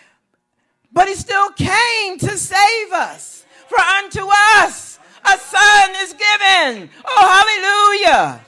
But 0.91 1.07
he 1.07 1.15
still 1.15 1.51
came 1.51 2.17
to 2.19 2.38
save 2.38 2.91
us. 2.91 3.45
For 3.67 3.79
unto 3.79 4.27
us 4.57 5.00
a 5.24 5.38
son 5.38 5.91
is 5.98 6.13
given. 6.13 6.89
Oh, 7.05 8.03
hallelujah. 8.03 8.41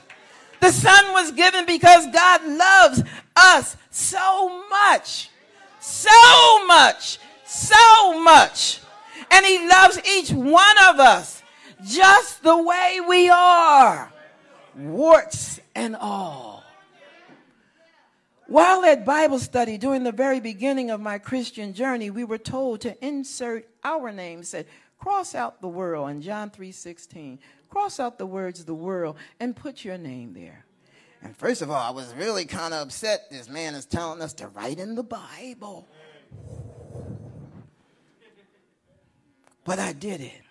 The 0.60 0.72
son 0.72 1.12
was 1.12 1.32
given 1.32 1.66
because 1.66 2.06
God 2.08 2.44
loves 2.46 3.02
us 3.36 3.76
so 3.90 4.62
much. 4.68 5.30
So 5.80 6.66
much. 6.66 7.18
So 7.44 8.22
much. 8.22 8.80
And 9.30 9.44
he 9.46 9.66
loves 9.68 10.00
each 10.06 10.30
one 10.30 10.76
of 10.88 11.00
us 11.00 11.42
just 11.84 12.42
the 12.42 12.56
way 12.56 13.00
we 13.06 13.28
are. 13.28 14.12
Warts 14.76 15.60
and 15.74 15.96
all. 15.96 16.53
While 18.54 18.84
at 18.84 19.04
Bible 19.04 19.40
study 19.40 19.78
during 19.78 20.04
the 20.04 20.12
very 20.12 20.38
beginning 20.38 20.92
of 20.92 21.00
my 21.00 21.18
Christian 21.18 21.74
journey, 21.74 22.10
we 22.10 22.22
were 22.22 22.38
told 22.38 22.82
to 22.82 23.04
insert 23.04 23.68
our 23.82 24.12
name, 24.12 24.44
said, 24.44 24.66
cross 24.96 25.34
out 25.34 25.60
the 25.60 25.66
world 25.66 26.08
in 26.10 26.22
John 26.22 26.50
3:16. 26.50 27.40
Cross 27.68 27.98
out 27.98 28.16
the 28.16 28.26
words 28.26 28.64
the 28.64 28.72
world 28.72 29.16
and 29.40 29.56
put 29.56 29.84
your 29.84 29.98
name 29.98 30.34
there. 30.34 30.66
And 31.20 31.36
first 31.36 31.62
of 31.62 31.70
all, 31.72 31.82
I 31.82 31.90
was 31.90 32.14
really 32.14 32.44
kind 32.44 32.72
of 32.72 32.82
upset. 32.82 33.28
This 33.28 33.48
man 33.48 33.74
is 33.74 33.86
telling 33.86 34.22
us 34.22 34.32
to 34.34 34.46
write 34.46 34.78
in 34.78 34.94
the 34.94 35.02
Bible. 35.02 35.88
But 39.64 39.80
I 39.80 39.92
did 39.94 40.20
it. 40.20 40.42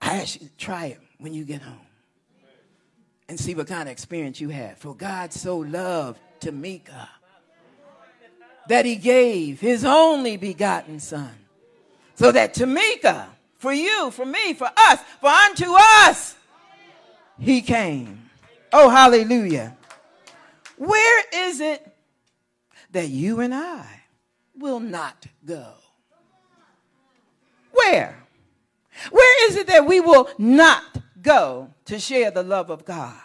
I 0.00 0.22
ask 0.22 0.40
you 0.40 0.48
try 0.56 0.86
it 0.86 1.00
when 1.18 1.34
you 1.34 1.44
get 1.44 1.60
home 1.60 1.89
and 3.30 3.38
see 3.38 3.54
what 3.54 3.68
kind 3.68 3.82
of 3.82 3.92
experience 3.92 4.40
you 4.40 4.48
had. 4.48 4.76
For 4.76 4.92
God 4.92 5.32
so 5.32 5.58
loved 5.58 6.18
Tamika 6.40 7.08
that 8.66 8.84
he 8.84 8.96
gave 8.96 9.60
his 9.60 9.84
only 9.84 10.36
begotten 10.36 10.98
son. 10.98 11.30
So 12.16 12.32
that 12.32 12.54
Tamika, 12.54 13.26
for 13.54 13.72
you, 13.72 14.10
for 14.10 14.26
me, 14.26 14.52
for 14.54 14.68
us, 14.76 14.98
for 15.20 15.28
unto 15.28 15.66
us, 16.02 16.34
he 17.38 17.62
came. 17.62 18.28
Oh, 18.72 18.90
hallelujah. 18.90 19.76
Where 20.76 21.24
is 21.32 21.60
it 21.60 21.86
that 22.90 23.10
you 23.10 23.38
and 23.38 23.54
I 23.54 23.86
will 24.58 24.80
not 24.80 25.24
go? 25.44 25.74
Where? 27.70 28.24
Where 29.12 29.48
is 29.48 29.56
it 29.56 29.68
that 29.68 29.86
we 29.86 30.00
will 30.00 30.28
not 30.36 30.82
go 31.22 31.72
to 31.86 31.98
share 31.98 32.30
the 32.30 32.42
love 32.42 32.70
of 32.70 32.84
God. 32.84 33.20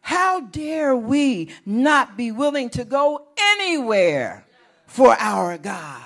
How 0.00 0.40
dare 0.40 0.96
we 0.96 1.50
not 1.66 2.16
be 2.16 2.32
willing 2.32 2.70
to 2.70 2.84
go 2.84 3.26
anywhere 3.38 4.46
for 4.86 5.14
our 5.18 5.58
God, 5.58 6.02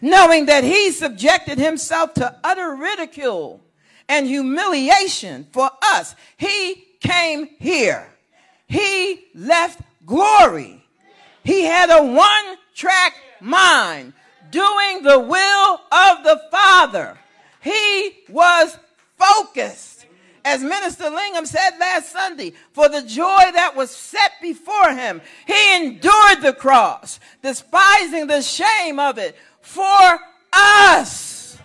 knowing 0.00 0.46
that 0.46 0.62
He 0.62 0.92
subjected 0.92 1.58
Himself 1.58 2.14
to 2.14 2.38
utter 2.44 2.76
ridicule 2.76 3.60
and 4.08 4.26
humiliation 4.26 5.48
for 5.52 5.68
us? 5.82 6.14
He 6.36 6.84
came 7.00 7.48
here, 7.58 8.06
He 8.68 9.24
left 9.34 9.80
glory 10.06 10.84
He 11.42 11.64
had 11.64 11.90
a 11.90 12.04
one 12.04 12.56
track 12.74 13.14
mind, 13.40 14.12
doing 14.50 15.02
the 15.02 15.18
will 15.18 15.80
of 15.90 16.24
the 16.24 16.40
Father. 16.50 17.18
He 17.60 18.12
was 18.28 18.78
focused. 19.16 20.06
As 20.44 20.62
Minister 20.62 21.04
Lingham 21.04 21.46
said 21.46 21.70
last 21.80 22.12
Sunday, 22.12 22.52
for 22.72 22.88
the 22.88 23.00
joy 23.00 23.24
that 23.52 23.74
was 23.74 23.90
set 23.90 24.32
before 24.42 24.92
him, 24.92 25.22
he 25.46 25.76
endured 25.76 26.42
the 26.42 26.52
cross, 26.52 27.18
despising 27.42 28.26
the 28.26 28.42
shame 28.42 28.98
of 28.98 29.16
it 29.16 29.36
for 29.62 30.20
us. 30.52 31.56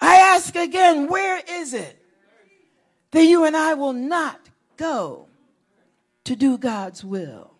I 0.00 0.16
ask 0.16 0.56
again, 0.56 1.06
where 1.06 1.40
is 1.48 1.74
it 1.74 1.96
that 3.12 3.24
you 3.24 3.44
and 3.44 3.56
I 3.56 3.74
will 3.74 3.92
not 3.92 4.40
go 4.76 5.28
to 6.24 6.34
do 6.34 6.58
God's 6.58 7.04
will? 7.04 7.52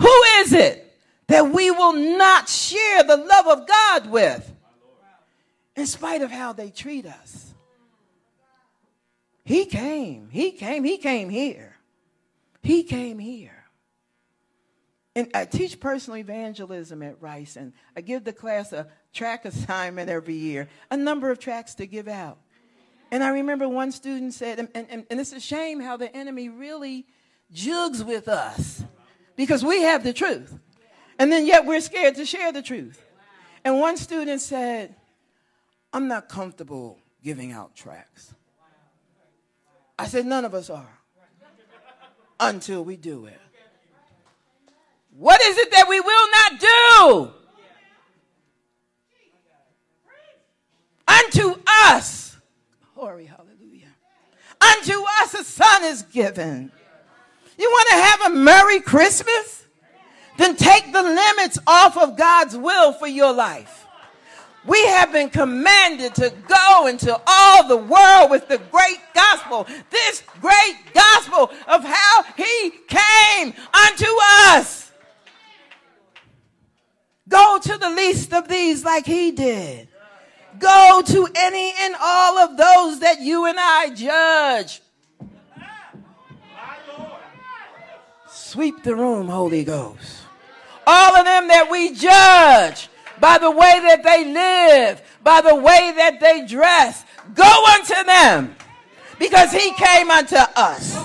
Who 0.00 0.22
is 0.38 0.52
it 0.52 0.98
that 1.28 1.50
we 1.50 1.70
will 1.70 1.92
not 1.92 2.48
share 2.48 3.04
the 3.04 3.16
love 3.18 3.46
of 3.46 3.68
God 3.68 4.10
with 4.10 4.52
in 5.76 5.86
spite 5.86 6.22
of 6.22 6.30
how 6.30 6.52
they 6.52 6.70
treat 6.70 7.06
us? 7.06 7.51
He 9.44 9.64
came, 9.64 10.28
he 10.30 10.52
came, 10.52 10.84
he 10.84 10.98
came 10.98 11.28
here. 11.28 11.76
He 12.62 12.84
came 12.84 13.18
here. 13.18 13.64
And 15.14 15.30
I 15.34 15.44
teach 15.44 15.78
personal 15.78 16.18
evangelism 16.18 17.02
at 17.02 17.20
Rice, 17.20 17.56
and 17.56 17.72
I 17.96 18.00
give 18.00 18.24
the 18.24 18.32
class 18.32 18.72
a 18.72 18.88
track 19.12 19.44
assignment 19.44 20.08
every 20.08 20.34
year, 20.34 20.68
a 20.90 20.96
number 20.96 21.30
of 21.30 21.38
tracks 21.38 21.74
to 21.76 21.86
give 21.86 22.08
out. 22.08 22.38
And 23.10 23.22
I 23.22 23.28
remember 23.28 23.68
one 23.68 23.92
student 23.92 24.32
said, 24.32 24.58
and, 24.58 24.68
and, 24.74 25.04
and 25.10 25.20
it's 25.20 25.32
a 25.32 25.40
shame 25.40 25.80
how 25.80 25.98
the 25.98 26.14
enemy 26.16 26.48
really 26.48 27.06
jugs 27.52 28.02
with 28.02 28.26
us 28.26 28.82
because 29.36 29.62
we 29.62 29.82
have 29.82 30.02
the 30.02 30.14
truth. 30.14 30.58
And 31.18 31.30
then 31.30 31.46
yet 31.46 31.66
we're 31.66 31.82
scared 31.82 32.14
to 32.14 32.24
share 32.24 32.52
the 32.52 32.62
truth. 32.62 33.04
And 33.64 33.78
one 33.78 33.98
student 33.98 34.40
said, 34.40 34.94
I'm 35.92 36.08
not 36.08 36.30
comfortable 36.30 36.98
giving 37.22 37.52
out 37.52 37.76
tracks. 37.76 38.34
I 40.02 40.06
said, 40.06 40.26
none 40.26 40.44
of 40.44 40.52
us 40.52 40.68
are 40.68 40.98
until 42.40 42.84
we 42.84 42.96
do 42.96 43.26
it. 43.26 43.40
What 45.16 45.40
is 45.40 45.56
it 45.58 45.70
that 45.70 45.88
we 45.88 46.00
will 46.00 46.30
not 46.32 46.60
do? 46.60 47.30
Unto 51.06 51.62
us, 51.84 52.36
glory, 52.96 53.26
hallelujah. 53.26 53.94
Unto 54.60 55.04
us 55.20 55.34
a 55.34 55.44
son 55.44 55.84
is 55.84 56.02
given. 56.02 56.72
You 57.56 57.70
want 57.70 57.88
to 57.90 57.94
have 57.94 58.32
a 58.32 58.34
Merry 58.34 58.80
Christmas? 58.80 59.66
Then 60.36 60.56
take 60.56 60.92
the 60.92 61.02
limits 61.02 61.60
off 61.64 61.96
of 61.96 62.16
God's 62.16 62.56
will 62.56 62.92
for 62.92 63.06
your 63.06 63.32
life. 63.32 63.81
We 64.64 64.86
have 64.86 65.12
been 65.12 65.28
commanded 65.28 66.14
to 66.16 66.32
go 66.46 66.86
into 66.86 67.20
all 67.26 67.66
the 67.66 67.76
world 67.76 68.30
with 68.30 68.46
the 68.48 68.58
great 68.58 69.00
gospel, 69.12 69.66
this 69.90 70.22
great 70.40 70.76
gospel 70.94 71.50
of 71.66 71.84
how 71.84 72.22
he 72.36 72.70
came 72.86 73.54
unto 73.74 74.06
us. 74.46 74.92
Go 77.28 77.58
to 77.60 77.76
the 77.76 77.90
least 77.90 78.32
of 78.32 78.46
these 78.46 78.84
like 78.84 79.06
he 79.06 79.32
did. 79.32 79.88
Go 80.58 81.02
to 81.06 81.28
any 81.34 81.72
and 81.80 81.94
all 82.00 82.38
of 82.38 82.56
those 82.56 83.00
that 83.00 83.20
you 83.20 83.46
and 83.46 83.58
I 83.58 83.90
judge. 83.94 84.80
Sweep 88.28 88.82
the 88.84 88.94
room, 88.94 89.28
Holy 89.28 89.64
Ghost. 89.64 90.22
All 90.86 91.16
of 91.16 91.24
them 91.24 91.48
that 91.48 91.70
we 91.70 91.94
judge 91.94 92.88
by 93.22 93.38
the 93.38 93.52
way 93.52 93.78
that 93.84 94.02
they 94.02 94.32
live, 94.32 95.00
by 95.22 95.40
the 95.40 95.54
way 95.54 95.92
that 95.96 96.18
they 96.18 96.44
dress, 96.44 97.04
go 97.34 97.64
unto 97.72 97.94
them 98.04 98.56
because 99.16 99.52
he 99.52 99.72
came 99.74 100.10
unto 100.10 100.34
us. 100.34 100.96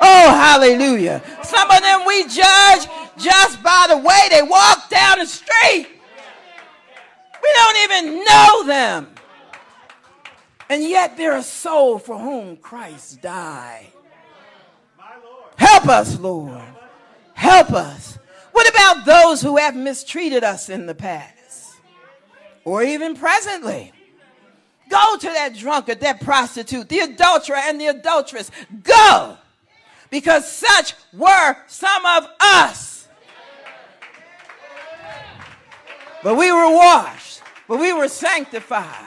Oh, 0.00 0.30
hallelujah. 0.32 1.22
Some 1.42 1.70
of 1.70 1.82
them 1.82 2.06
we 2.06 2.22
judge 2.22 2.88
just 3.18 3.62
by 3.62 3.84
the 3.90 3.98
way 3.98 4.28
they 4.30 4.42
walk 4.42 4.88
down 4.88 5.18
the 5.18 5.26
street. 5.26 5.86
We 7.42 7.52
don't 7.54 7.76
even 7.84 8.24
know 8.24 8.64
them. 8.64 9.08
And 10.70 10.82
yet 10.82 11.18
they're 11.18 11.36
a 11.36 11.42
soul 11.42 11.98
for 11.98 12.18
whom 12.18 12.56
Christ 12.56 13.20
died. 13.20 13.88
Help 15.56 15.88
us, 15.88 16.18
Lord. 16.18 16.62
Help 17.34 17.72
us. 17.72 18.18
What 18.52 18.66
about 18.70 19.04
those 19.04 19.42
who 19.42 19.58
have 19.58 19.76
mistreated 19.76 20.42
us 20.42 20.70
in 20.70 20.86
the 20.86 20.94
past 20.94 21.34
or 22.70 22.82
even 22.84 23.16
presently? 23.16 23.92
Go 24.88 25.16
to 25.16 25.26
that 25.26 25.56
drunkard, 25.56 26.00
that 26.00 26.20
prostitute, 26.20 26.88
the 26.88 27.00
adulterer, 27.00 27.56
and 27.56 27.80
the 27.80 27.86
adulteress. 27.88 28.50
Go 28.82 29.36
because 30.10 30.50
such 30.50 30.94
were 31.12 31.56
some 31.66 32.04
of 32.06 32.28
us. 32.40 33.08
But 36.22 36.36
we 36.36 36.52
were 36.52 36.70
washed, 36.70 37.42
but 37.66 37.80
we 37.80 37.92
were 37.92 38.08
sanctified. 38.08 39.06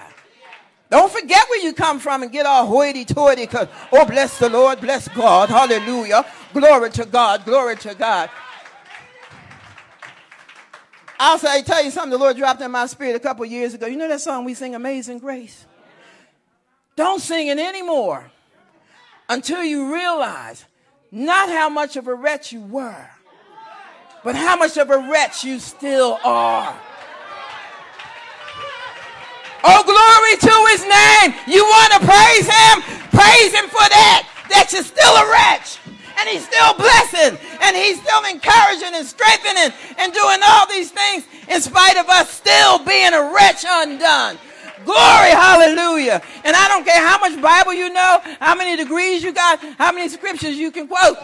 Don't 0.90 1.12
forget 1.12 1.48
where 1.50 1.64
you 1.64 1.74
come 1.74 2.00
from 2.00 2.24
and 2.24 2.32
get 2.32 2.46
all 2.46 2.66
hoity 2.66 3.06
toity 3.06 3.44
because, 3.44 3.68
oh, 3.92 4.06
bless 4.06 4.40
the 4.40 4.50
Lord, 4.50 4.80
bless 4.80 5.08
God, 5.08 5.50
hallelujah, 5.50 6.26
glory 6.54 6.90
to 6.92 7.06
God, 7.06 7.46
glory 7.46 7.78
to 7.78 7.96
God. 7.96 8.30
I'll 11.26 11.40
say, 11.40 11.62
tell 11.62 11.82
you 11.82 11.90
something 11.90 12.12
the 12.12 12.18
Lord 12.18 12.36
dropped 12.36 12.62
in 12.62 12.70
my 12.70 12.86
spirit 12.86 13.16
a 13.16 13.20
couple 13.20 13.46
years 13.46 13.74
ago. 13.74 13.88
You 13.88 13.96
know 13.96 14.10
that 14.10 14.20
song 14.20 14.44
we 14.44 14.54
sing, 14.54 14.76
Amazing 14.76 15.20
Grace? 15.20 15.66
Don't 16.98 17.22
sing 17.22 17.48
it 17.48 17.58
anymore 17.58 18.30
until 19.30 19.64
you 19.64 19.94
realize 19.94 20.66
not 21.14 21.48
how 21.48 21.70
much 21.70 21.96
of 21.96 22.10
a 22.10 22.14
wretch 22.14 22.52
you 22.52 22.60
were, 22.60 23.10
but 24.26 24.36
how 24.36 24.58
much 24.58 24.78
of 24.78 24.90
a 24.90 24.98
wretch 24.98 25.46
you 25.46 25.60
still 25.60 26.20
are. 26.26 26.78
Oh, 29.64 29.84
glory 29.86 30.36
to 30.42 30.72
his 30.72 30.82
name. 30.82 31.40
You 31.48 31.64
want 31.64 31.94
to 31.94 32.00
praise 32.00 32.48
him? 32.48 32.82
Praise 33.12 33.54
him 33.54 33.70
for 33.70 33.88
that. 33.88 34.28
That 34.50 34.74
you're 34.74 34.84
still 34.84 35.16
a 35.16 35.32
wretch. 35.32 35.80
And 36.20 36.30
he's 36.30 36.46
still 36.46 36.74
blessing. 36.76 37.38
And 37.62 37.76
he's 37.76 38.02
still 38.02 38.24
encouraging 38.26 38.94
and 38.94 39.06
strengthening 39.06 39.74
and 39.98 40.14
doing 40.14 40.40
all 40.48 40.68
these 40.68 40.92
things 40.92 41.26
in 41.50 41.62
spite 41.62 41.98
of 41.98 42.10
us 42.10 42.30
still 42.30 42.84
being 42.86 43.14
a 43.14 43.34
wretch 43.34 43.66
undone. 43.68 44.38
Glory, 44.86 45.32
hallelujah. 45.32 46.22
And 46.44 46.56
I 46.56 46.68
don't 46.68 46.86
care 46.86 47.00
how 47.00 47.18
much 47.20 47.42
Bible 47.42 47.74
you 47.74 47.90
know, 47.90 48.20
how 48.40 48.56
many 48.56 48.76
degrees 48.76 49.24
you 49.24 49.32
got, 49.32 49.60
how 49.78 49.92
many 49.92 50.10
scriptures 50.10 50.58
you 50.58 50.72
can 50.72 50.88
quote. 50.88 51.18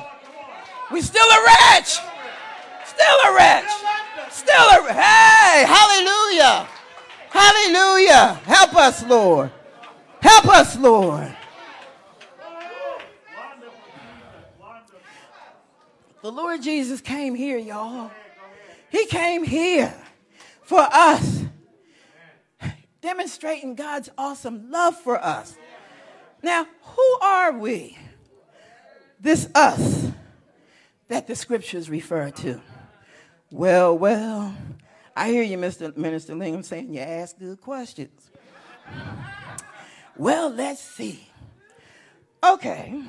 We 0.92 1.02
still 1.02 1.28
a 1.28 1.46
wretch. 1.46 2.00
Still 2.86 3.18
a 3.28 3.36
wretch. 3.36 3.70
Still 4.32 4.56
a 4.56 4.94
hey, 4.94 5.66
hallelujah. 5.68 6.68
Hallelujah. 7.30 8.40
Help 8.46 8.76
us, 8.76 9.06
Lord. 9.06 9.52
Help 10.22 10.48
us, 10.48 10.78
Lord. 10.78 11.36
The 16.22 16.32
Lord 16.32 16.62
Jesus 16.62 17.00
came 17.00 17.34
here, 17.34 17.58
y'all. 17.58 18.12
He 18.90 19.06
came 19.06 19.44
here 19.44 19.94
for 20.64 20.82
us, 20.82 21.44
demonstrating 23.02 23.76
God's 23.76 24.10
awesome 24.18 24.70
love 24.70 24.98
for 24.98 25.24
us. 25.24 25.56
Now, 26.44 26.68
who 26.82 27.18
are 27.22 27.58
we? 27.58 27.98
This 29.22 29.50
us 29.56 30.12
that 31.08 31.28
the 31.28 31.36
scriptures 31.36 31.90
refer 31.90 32.30
to. 32.32 32.62
Well, 33.52 33.98
well, 33.98 34.56
I 35.16 35.30
hear 35.30 35.44
you, 35.44 35.58
Mr. 35.58 35.96
Minister 35.96 36.34
Lingham, 36.34 36.64
saying 36.64 36.94
you 36.94 37.00
ask 37.00 37.38
good 37.40 37.62
questions. 37.62 38.30
well, 40.18 40.50
let's 40.50 40.82
see. 40.82 41.28
Okay. 42.44 43.04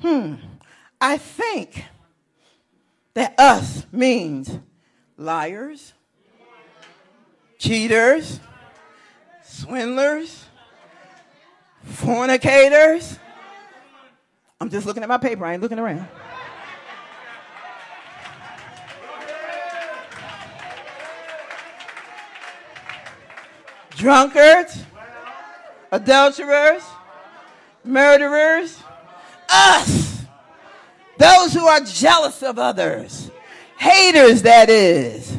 Hmm. 0.00 0.34
I 1.00 1.18
think 1.18 1.84
that 3.14 3.34
us 3.38 3.86
means 3.92 4.58
liars, 5.16 5.92
cheaters, 7.58 8.40
swindlers, 9.42 10.44
fornicators. 11.82 13.18
I'm 14.60 14.70
just 14.70 14.86
looking 14.86 15.02
at 15.02 15.08
my 15.08 15.18
paper, 15.18 15.44
I 15.44 15.54
ain't 15.54 15.62
looking 15.62 15.78
around. 15.78 16.08
drunkards, 23.96 24.84
adulterers, 25.90 26.82
murderers, 27.82 28.82
us, 29.48 30.05
who 31.56 31.66
are 31.66 31.80
jealous 31.80 32.42
of 32.42 32.58
others, 32.58 33.30
haters, 33.78 34.42
that 34.42 34.68
is, 34.68 35.38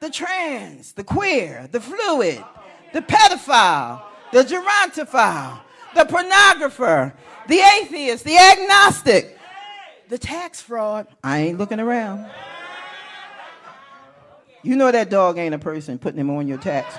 the 0.00 0.10
trans, 0.10 0.92
the 0.92 1.02
queer, 1.02 1.66
the 1.72 1.80
fluid, 1.80 2.44
the 2.92 3.00
pedophile, 3.00 4.02
the 4.32 4.42
gerontophile, 4.42 5.60
the 5.94 6.04
pornographer, 6.04 7.14
the 7.48 7.58
atheist, 7.80 8.24
the 8.24 8.36
agnostic, 8.36 9.38
the 10.08 10.18
tax 10.18 10.60
fraud. 10.60 11.06
I 11.24 11.38
ain't 11.38 11.58
looking 11.58 11.80
around. 11.80 12.30
You 14.62 14.76
know 14.76 14.92
that 14.92 15.08
dog 15.08 15.38
ain't 15.38 15.54
a 15.54 15.58
person 15.58 15.98
putting 15.98 16.20
him 16.20 16.30
on 16.30 16.46
your 16.46 16.58
tax. 16.58 16.94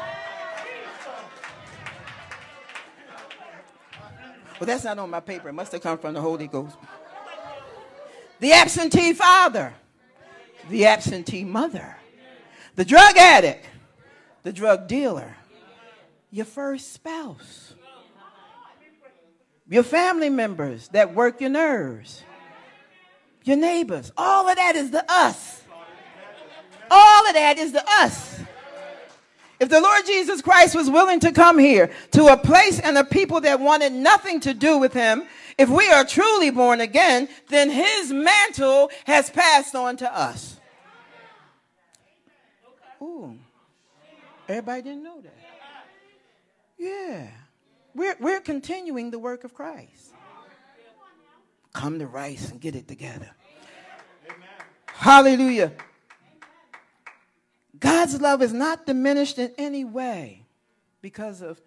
Well, 4.59 4.67
that's 4.67 4.83
not 4.83 4.97
on 4.97 5.09
my 5.09 5.19
paper. 5.19 5.49
It 5.49 5.53
must 5.53 5.71
have 5.73 5.81
come 5.81 5.97
from 5.97 6.13
the 6.13 6.21
Holy 6.21 6.47
Ghost. 6.47 6.77
The 8.43 8.51
absentee 8.51 9.13
father, 9.13 9.73
the 10.69 10.85
absentee 10.87 11.45
mother, 11.45 11.95
the 12.75 12.83
drug 12.83 13.15
addict, 13.15 13.65
the 14.41 14.51
drug 14.51 14.89
dealer, 14.89 15.37
your 16.29 16.43
first 16.43 16.91
spouse, 16.91 17.73
your 19.69 19.83
family 19.83 20.29
members 20.29 20.89
that 20.89 21.15
work 21.15 21.39
your 21.39 21.51
nerves, 21.51 22.21
your 23.45 23.55
neighbors. 23.55 24.11
All 24.17 24.49
of 24.49 24.57
that 24.57 24.75
is 24.75 24.91
the 24.91 25.09
us. 25.09 25.61
All 26.91 27.25
of 27.25 27.35
that 27.35 27.57
is 27.57 27.71
the 27.71 27.85
us. 27.87 28.41
If 29.61 29.69
the 29.69 29.79
Lord 29.79 30.05
Jesus 30.05 30.41
Christ 30.41 30.75
was 30.75 30.89
willing 30.89 31.21
to 31.21 31.31
come 31.31 31.57
here 31.57 31.91
to 32.11 32.25
a 32.25 32.35
place 32.35 32.81
and 32.81 32.97
a 32.97 33.05
people 33.05 33.39
that 33.39 33.61
wanted 33.61 33.93
nothing 33.93 34.41
to 34.41 34.53
do 34.53 34.79
with 34.79 34.91
him, 34.91 35.23
if 35.57 35.69
we 35.69 35.89
are 35.89 36.03
truly 36.05 36.49
born 36.49 36.81
again, 36.81 37.27
then 37.49 37.69
his 37.69 38.11
mantle 38.11 38.89
has 39.05 39.29
passed 39.29 39.75
on 39.75 39.97
to 39.97 40.17
us. 40.17 40.57
Ooh. 43.01 43.37
Everybody 44.47 44.81
didn't 44.81 45.03
know 45.03 45.21
that. 45.21 45.37
Yeah. 46.77 47.27
We're, 47.95 48.15
we're 48.19 48.41
continuing 48.41 49.11
the 49.11 49.19
work 49.19 49.43
of 49.43 49.53
Christ. 49.53 50.13
Come 51.73 51.99
to 51.99 52.07
Rice 52.07 52.51
and 52.51 52.61
get 52.61 52.75
it 52.75 52.87
together. 52.87 53.29
Hallelujah. 54.85 55.73
God's 57.79 58.21
love 58.21 58.41
is 58.41 58.53
not 58.53 58.85
diminished 58.85 59.39
in 59.39 59.51
any 59.57 59.83
way 59.83 60.45
because 61.01 61.41
of 61.41 61.61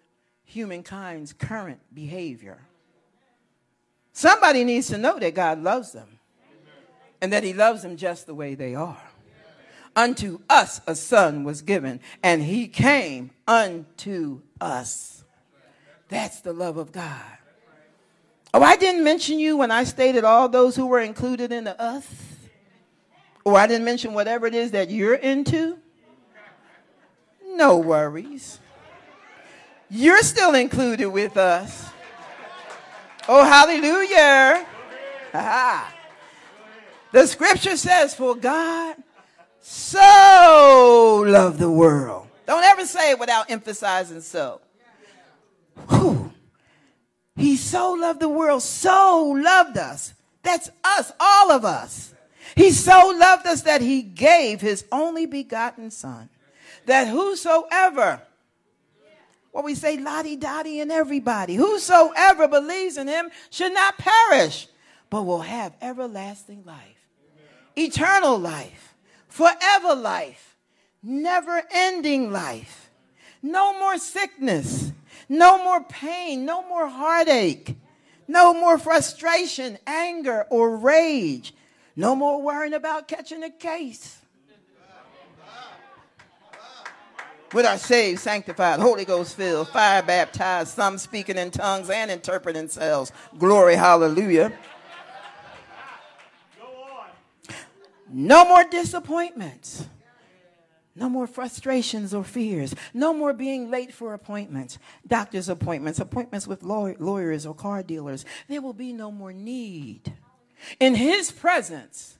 humankind's 0.45 1.33
current 1.33 1.79
behavior. 1.93 2.59
Somebody 4.17 4.63
needs 4.63 4.87
to 4.87 4.97
know 4.97 5.19
that 5.19 5.35
God 5.35 5.61
loves 5.61 5.91
them 5.91 6.07
and 7.21 7.31
that 7.31 7.43
He 7.43 7.53
loves 7.53 7.83
them 7.83 7.97
just 7.97 8.25
the 8.25 8.33
way 8.33 8.55
they 8.55 8.73
are. 8.73 8.97
Unto 9.95 10.39
us 10.49 10.81
a 10.87 10.95
son 10.95 11.43
was 11.43 11.61
given, 11.61 11.99
and 12.23 12.41
He 12.41 12.67
came 12.67 13.29
unto 13.47 14.41
us. 14.59 15.23
That's 16.09 16.41
the 16.41 16.51
love 16.51 16.77
of 16.77 16.91
God. 16.91 17.21
Oh, 18.55 18.63
I 18.63 18.75
didn't 18.75 19.03
mention 19.03 19.37
you 19.37 19.55
when 19.55 19.69
I 19.69 19.83
stated 19.83 20.23
all 20.23 20.49
those 20.49 20.75
who 20.75 20.87
were 20.87 21.01
included 21.01 21.51
in 21.51 21.65
the 21.65 21.79
us. 21.79 22.07
Or 23.45 23.55
I 23.55 23.67
didn't 23.67 23.85
mention 23.85 24.15
whatever 24.15 24.47
it 24.47 24.55
is 24.55 24.71
that 24.71 24.89
you're 24.89 25.13
into. 25.13 25.77
No 27.45 27.77
worries. 27.77 28.59
You're 29.91 30.23
still 30.23 30.55
included 30.55 31.09
with 31.09 31.37
us. 31.37 31.91
Oh, 33.27 33.43
hallelujah. 33.43 34.65
The 37.11 37.27
scripture 37.27 37.77
says, 37.77 38.13
For 38.13 38.35
God 38.35 38.95
so 39.61 41.23
loved 41.25 41.59
the 41.59 41.69
world. 41.69 42.27
Don't 42.45 42.63
ever 42.63 42.85
say 42.85 43.11
it 43.11 43.19
without 43.19 43.51
emphasizing 43.51 44.21
so. 44.21 44.61
Whew. 45.89 46.31
He 47.35 47.57
so 47.57 47.93
loved 47.93 48.19
the 48.19 48.29
world, 48.29 48.63
so 48.63 49.35
loved 49.37 49.77
us. 49.77 50.13
That's 50.43 50.71
us, 50.83 51.11
all 51.19 51.51
of 51.51 51.65
us. 51.65 52.13
He 52.55 52.71
so 52.71 53.13
loved 53.17 53.45
us 53.45 53.63
that 53.63 53.81
he 53.81 54.01
gave 54.01 54.61
his 54.61 54.85
only 54.91 55.25
begotten 55.25 55.91
son 55.91 56.29
that 56.87 57.07
whosoever, 57.07 58.21
what 59.57 59.65
we 59.65 59.73
say, 59.73 59.97
lottie 59.97 60.35
dottie 60.35 60.81
and 60.81 60.91
everybody, 60.91 61.55
whosoever 61.55 62.47
believes 62.47 62.95
in 62.95 63.07
him 63.07 63.31
should 63.49 63.73
not 63.73 63.97
perish, 63.97 64.67
but 65.09 65.23
will 65.23 65.41
have 65.41 65.73
everlasting 65.81 66.63
life, 66.63 67.07
eternal 67.75 68.37
life, 68.37 68.93
forever 69.27 69.95
life, 69.95 70.55
never 71.01 71.63
ending 71.71 72.31
life, 72.31 72.91
no 73.41 73.73
more 73.79 73.97
sickness, 73.97 74.91
no 75.27 75.63
more 75.63 75.83
pain, 75.85 76.45
no 76.45 76.61
more 76.69 76.87
heartache, 76.87 77.75
no 78.27 78.53
more 78.53 78.77
frustration, 78.77 79.79
anger, 79.87 80.45
or 80.51 80.77
rage, 80.77 81.55
no 81.95 82.15
more 82.15 82.39
worrying 82.39 82.75
about 82.75 83.07
catching 83.07 83.41
a 83.41 83.49
case 83.49 84.19
with 87.53 87.65
our 87.65 87.77
saved, 87.77 88.19
sanctified, 88.19 88.79
Holy 88.79 89.05
Ghost 89.05 89.35
filled, 89.35 89.69
fire 89.69 90.01
baptized, 90.01 90.69
some 90.69 90.97
speaking 90.97 91.37
in 91.37 91.51
tongues 91.51 91.89
and 91.89 92.11
interpreting 92.11 92.67
selves. 92.67 93.11
Glory, 93.37 93.75
hallelujah. 93.75 94.51
No 98.09 98.45
more 98.47 98.63
disappointments. 98.63 99.85
No 100.95 101.09
more 101.09 101.27
frustrations 101.27 102.13
or 102.13 102.23
fears. 102.23 102.73
No 102.93 103.13
more 103.13 103.31
being 103.33 103.69
late 103.69 103.93
for 103.93 104.13
appointments, 104.13 104.79
doctor's 105.05 105.47
appointments, 105.47 105.99
appointments 105.99 106.47
with 106.47 106.63
law- 106.63 106.93
lawyers 106.97 107.45
or 107.45 107.53
car 107.53 107.83
dealers. 107.83 108.25
There 108.47 108.61
will 108.61 108.73
be 108.73 108.93
no 108.93 109.11
more 109.11 109.31
need. 109.31 110.13
In 110.79 110.95
His 110.95 111.31
presence 111.31 112.17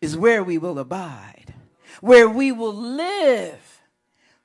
is 0.00 0.16
where 0.16 0.44
we 0.44 0.58
will 0.58 0.78
abide, 0.78 1.54
where 2.00 2.28
we 2.28 2.52
will 2.52 2.74
live 2.74 3.73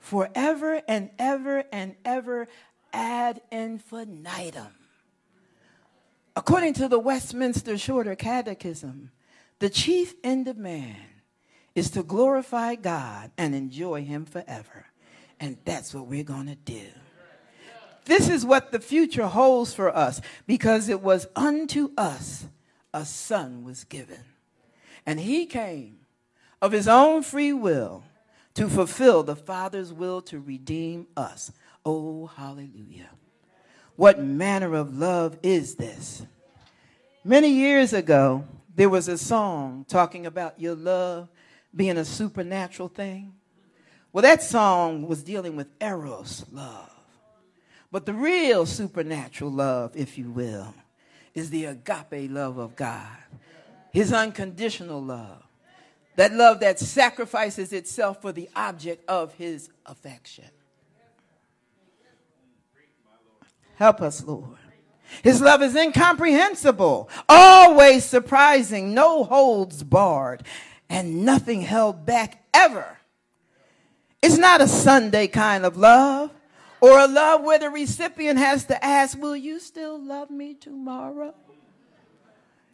forever 0.10 0.82
and 0.88 1.12
ever 1.20 1.64
and 1.72 1.96
ever 2.04 2.48
ad 2.92 3.40
infinitum. 3.52 4.74
According 6.36 6.74
to 6.76 6.88
the 6.88 6.98
Westminster 6.98 7.78
Shorter 7.78 8.16
Catechism, 8.16 9.12
the 9.60 9.70
chief 9.70 10.16
end 10.24 10.48
of 10.48 10.58
man 10.58 10.96
is 11.76 11.92
to 11.92 12.02
glorify 12.02 12.74
God 12.74 13.30
and 13.38 13.54
enjoy 13.54 14.04
Him 14.04 14.26
forever. 14.26 14.88
And 15.40 15.58
that's 15.64 15.94
what 15.94 16.08
we're 16.08 16.24
going 16.24 16.48
to 16.48 16.56
do. 16.56 16.88
This 18.06 18.30
is 18.30 18.44
what 18.44 18.72
the 18.72 18.80
future 18.80 19.28
holds 19.28 19.76
for 19.76 19.96
us 19.96 20.22
because 20.48 20.90
it 20.90 21.02
was 21.02 21.28
unto 21.36 21.92
us 21.96 22.48
a 22.96 23.06
son 23.06 23.64
was 23.64 23.84
given. 23.84 24.24
And 25.06 25.20
He 25.20 25.46
came 25.46 26.00
of 26.64 26.72
His 26.72 26.88
own 26.88 27.22
free 27.22 27.54
will 27.54 28.04
to 28.60 28.68
fulfill 28.68 29.24
the 29.24 29.38
Father's 29.38 29.94
will 29.94 30.22
to 30.22 30.38
redeem 30.38 31.08
us. 31.16 31.50
Oh, 31.86 32.26
hallelujah. 32.26 33.10
What 33.96 34.22
manner 34.22 34.74
of 34.74 34.98
love 34.98 35.38
is 35.42 35.76
this? 35.76 36.26
Many 37.24 37.52
years 37.52 37.94
ago, 37.94 38.44
there 38.76 38.90
was 38.90 39.08
a 39.08 39.18
song 39.18 39.86
talking 39.88 40.26
about 40.26 40.60
your 40.60 40.76
love 40.76 41.30
being 41.74 41.98
a 41.98 42.04
supernatural 42.04 42.90
thing. 42.90 43.34
Well, 44.12 44.24
that 44.24 44.44
song 44.44 45.08
was 45.08 45.24
dealing 45.24 45.56
with 45.56 45.70
Eros 45.80 46.44
love. 46.52 46.92
But 47.94 48.06
the 48.06 48.14
real 48.14 48.66
supernatural 48.66 49.52
love, 49.52 49.96
if 49.96 50.18
you 50.18 50.32
will, 50.32 50.74
is 51.34 51.50
the 51.50 51.64
agape 51.64 52.30
love 52.30 52.58
of 52.58 52.76
God, 52.76 53.08
his 53.94 54.12
unconditional 54.12 55.02
love. 55.02 55.46
That 56.20 56.34
love 56.34 56.60
that 56.60 56.82
sacrifices 56.82 57.72
itself 57.72 58.22
for 58.22 58.34
the 58.34 58.50
object 58.54 59.10
of 59.10 59.34
his 59.36 59.70
affection. 59.86 60.50
Help 63.76 64.02
us, 64.02 64.22
Lord. 64.26 64.58
His 65.24 65.40
love 65.40 65.62
is 65.62 65.78
incomprehensible, 65.78 67.10
always 67.30 68.04
surprising, 68.04 68.94
no 68.94 69.24
holds 69.24 69.82
barred, 69.82 70.44
and 70.90 71.24
nothing 71.24 71.62
held 71.62 72.06
back 72.06 72.44
ever. 72.54 72.98
It's 74.22 74.38
not 74.38 74.60
a 74.60 74.68
Sunday 74.68 75.28
kind 75.28 75.66
of 75.66 75.78
love 75.78 76.32
or 76.82 77.00
a 77.00 77.08
love 77.08 77.44
where 77.44 77.60
the 77.60 77.70
recipient 77.70 78.40
has 78.40 78.66
to 78.66 78.84
ask, 78.84 79.18
Will 79.18 79.38
you 79.38 79.58
still 79.58 79.98
love 79.98 80.30
me 80.30 80.54
tomorrow? 80.54 81.34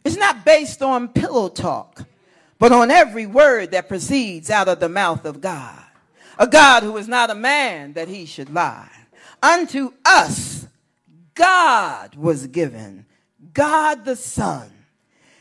It's 0.04 0.16
not 0.16 0.44
based 0.44 0.82
on 0.82 1.06
pillow 1.06 1.48
talk 1.48 2.06
but 2.58 2.72
on 2.72 2.90
every 2.90 3.26
word 3.26 3.72
that 3.72 3.88
proceeds 3.88 4.50
out 4.50 4.68
of 4.68 4.80
the 4.80 4.88
mouth 4.88 5.24
of 5.24 5.40
God. 5.40 5.82
A 6.38 6.46
God 6.46 6.82
who 6.82 6.96
is 6.96 7.08
not 7.08 7.30
a 7.30 7.34
man 7.34 7.94
that 7.94 8.08
he 8.08 8.26
should 8.26 8.52
lie. 8.52 8.90
Unto 9.42 9.92
us, 10.04 10.66
God 11.34 12.14
was 12.14 12.46
given, 12.46 13.06
God 13.52 14.04
the 14.04 14.16
Son. 14.16 14.70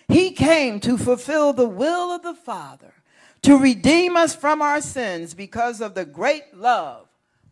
He 0.08 0.32
came 0.32 0.80
to 0.82 0.98
fulfill 0.98 1.54
the 1.54 1.68
will 1.68 2.12
of 2.12 2.22
the 2.22 2.36
Father 2.36 2.94
to 3.42 3.58
redeem 3.58 4.18
us 4.18 4.36
from 4.36 4.62
our 4.62 4.82
sins 4.82 5.34
because 5.34 5.82
of 5.82 5.96
the 5.96 6.06
great 6.06 6.56
love 6.56 7.08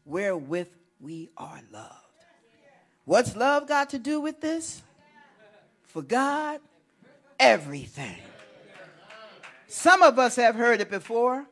wherewith 0.06 0.70
we 1.00 1.30
are 1.38 1.62
loved. 1.72 1.94
What's 3.06 3.36
love 3.36 3.68
got 3.68 3.90
to 3.92 4.00
do 4.00 4.22
with 4.22 4.40
this? 4.42 4.82
For 5.84 6.02
God, 6.02 6.62
everything. 7.40 8.18
Some 9.74 10.04
of 10.04 10.20
us 10.20 10.36
have 10.36 10.54
heard 10.54 10.82
it 10.82 10.92
before 10.92 11.48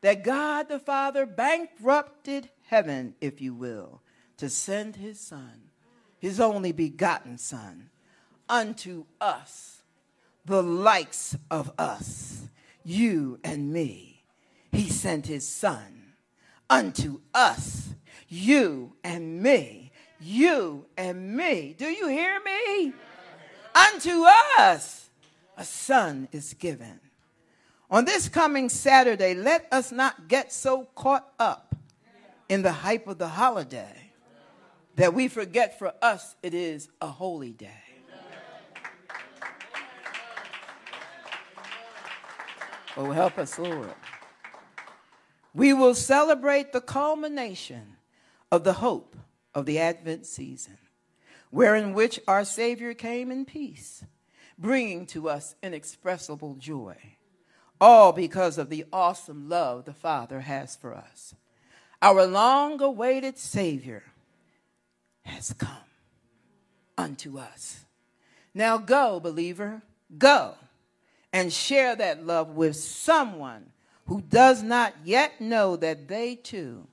that 0.00 0.24
God 0.24 0.66
the 0.70 0.78
Father 0.78 1.26
bankrupted 1.26 2.48
heaven, 2.68 3.14
if 3.20 3.42
you 3.42 3.52
will, 3.52 4.00
to 4.38 4.48
send 4.48 4.96
his 4.96 5.20
Son, 5.20 5.60
his 6.18 6.40
only 6.40 6.72
begotten 6.72 7.36
Son, 7.36 7.90
unto 8.48 9.04
us, 9.20 9.82
the 10.46 10.62
likes 10.62 11.36
of 11.50 11.70
us, 11.76 12.48
you 12.82 13.38
and 13.44 13.74
me. 13.74 14.24
He 14.72 14.88
sent 14.88 15.26
his 15.26 15.46
Son 15.46 16.14
unto 16.70 17.20
us, 17.34 17.90
you 18.26 18.94
and 19.04 19.42
me, 19.42 19.92
you 20.18 20.86
and 20.96 21.36
me. 21.36 21.74
Do 21.76 21.84
you 21.84 22.08
hear 22.08 22.40
me? 22.42 22.94
Unto 23.74 24.24
us 24.58 25.10
a 25.58 25.64
son 25.64 26.28
is 26.32 26.54
given. 26.54 27.00
On 27.90 28.04
this 28.04 28.28
coming 28.28 28.68
Saturday, 28.68 29.34
let 29.34 29.68
us 29.70 29.92
not 29.92 30.26
get 30.26 30.52
so 30.52 30.88
caught 30.94 31.32
up 31.38 31.76
in 32.48 32.62
the 32.62 32.72
hype 32.72 33.06
of 33.06 33.18
the 33.18 33.28
holiday 33.28 34.10
that 34.96 35.14
we 35.14 35.28
forget 35.28 35.78
for 35.78 35.92
us 36.02 36.34
it 36.42 36.54
is 36.54 36.88
a 37.00 37.06
holy 37.06 37.52
day. 37.52 37.70
Oh, 42.96 43.10
help 43.10 43.38
us, 43.38 43.58
Lord. 43.58 43.94
We 45.54 45.72
will 45.74 45.94
celebrate 45.94 46.72
the 46.72 46.80
culmination 46.80 47.96
of 48.50 48.64
the 48.64 48.74
hope 48.74 49.16
of 49.54 49.66
the 49.66 49.78
Advent 49.78 50.26
season, 50.26 50.78
wherein 51.50 51.92
which 51.92 52.18
our 52.26 52.44
Savior 52.44 52.94
came 52.94 53.30
in 53.30 53.44
peace, 53.44 54.04
bringing 54.58 55.04
to 55.06 55.28
us 55.28 55.54
inexpressible 55.62 56.54
joy, 56.54 56.96
all 57.80 58.12
because 58.12 58.58
of 58.58 58.70
the 58.70 58.84
awesome 58.92 59.48
love 59.48 59.84
the 59.84 59.92
Father 59.92 60.40
has 60.40 60.76
for 60.76 60.94
us. 60.94 61.34
Our 62.02 62.26
long 62.26 62.80
awaited 62.80 63.38
Savior 63.38 64.02
has 65.22 65.52
come 65.52 65.70
unto 66.96 67.38
us. 67.38 67.84
Now 68.54 68.78
go, 68.78 69.20
believer, 69.20 69.82
go 70.16 70.54
and 71.32 71.52
share 71.52 71.96
that 71.96 72.24
love 72.24 72.50
with 72.50 72.76
someone 72.76 73.70
who 74.06 74.20
does 74.20 74.62
not 74.62 74.94
yet 75.04 75.40
know 75.40 75.76
that 75.76 76.08
they 76.08 76.36
too 76.36 76.86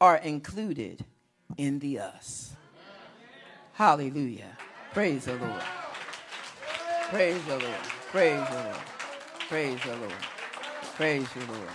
are 0.00 0.16
included 0.16 1.04
in 1.56 1.78
the 1.80 1.98
us. 1.98 2.54
Hallelujah. 3.72 4.56
Praise 4.92 5.24
the 5.24 5.36
Lord. 5.36 5.62
Praise 7.10 7.42
the 7.44 7.58
Lord. 7.58 7.82
Praise 8.10 8.48
the 8.48 8.54
Lord. 8.54 8.97
Praise 9.48 9.80
the 9.82 9.96
Lord. 9.96 10.12
Praise 10.94 11.26
the 11.32 11.40
Lord. 11.50 11.68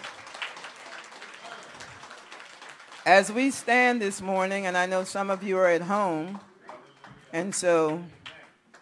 As 3.04 3.32
we 3.32 3.50
stand 3.50 4.00
this 4.00 4.22
morning, 4.22 4.68
and 4.68 4.78
I 4.78 4.86
know 4.86 5.04
some 5.04 5.32
of 5.32 5.42
you 5.42 5.58
are 5.58 5.70
at 5.70 5.82
home, 5.82 6.40
and 7.34 7.54
so 7.54 8.04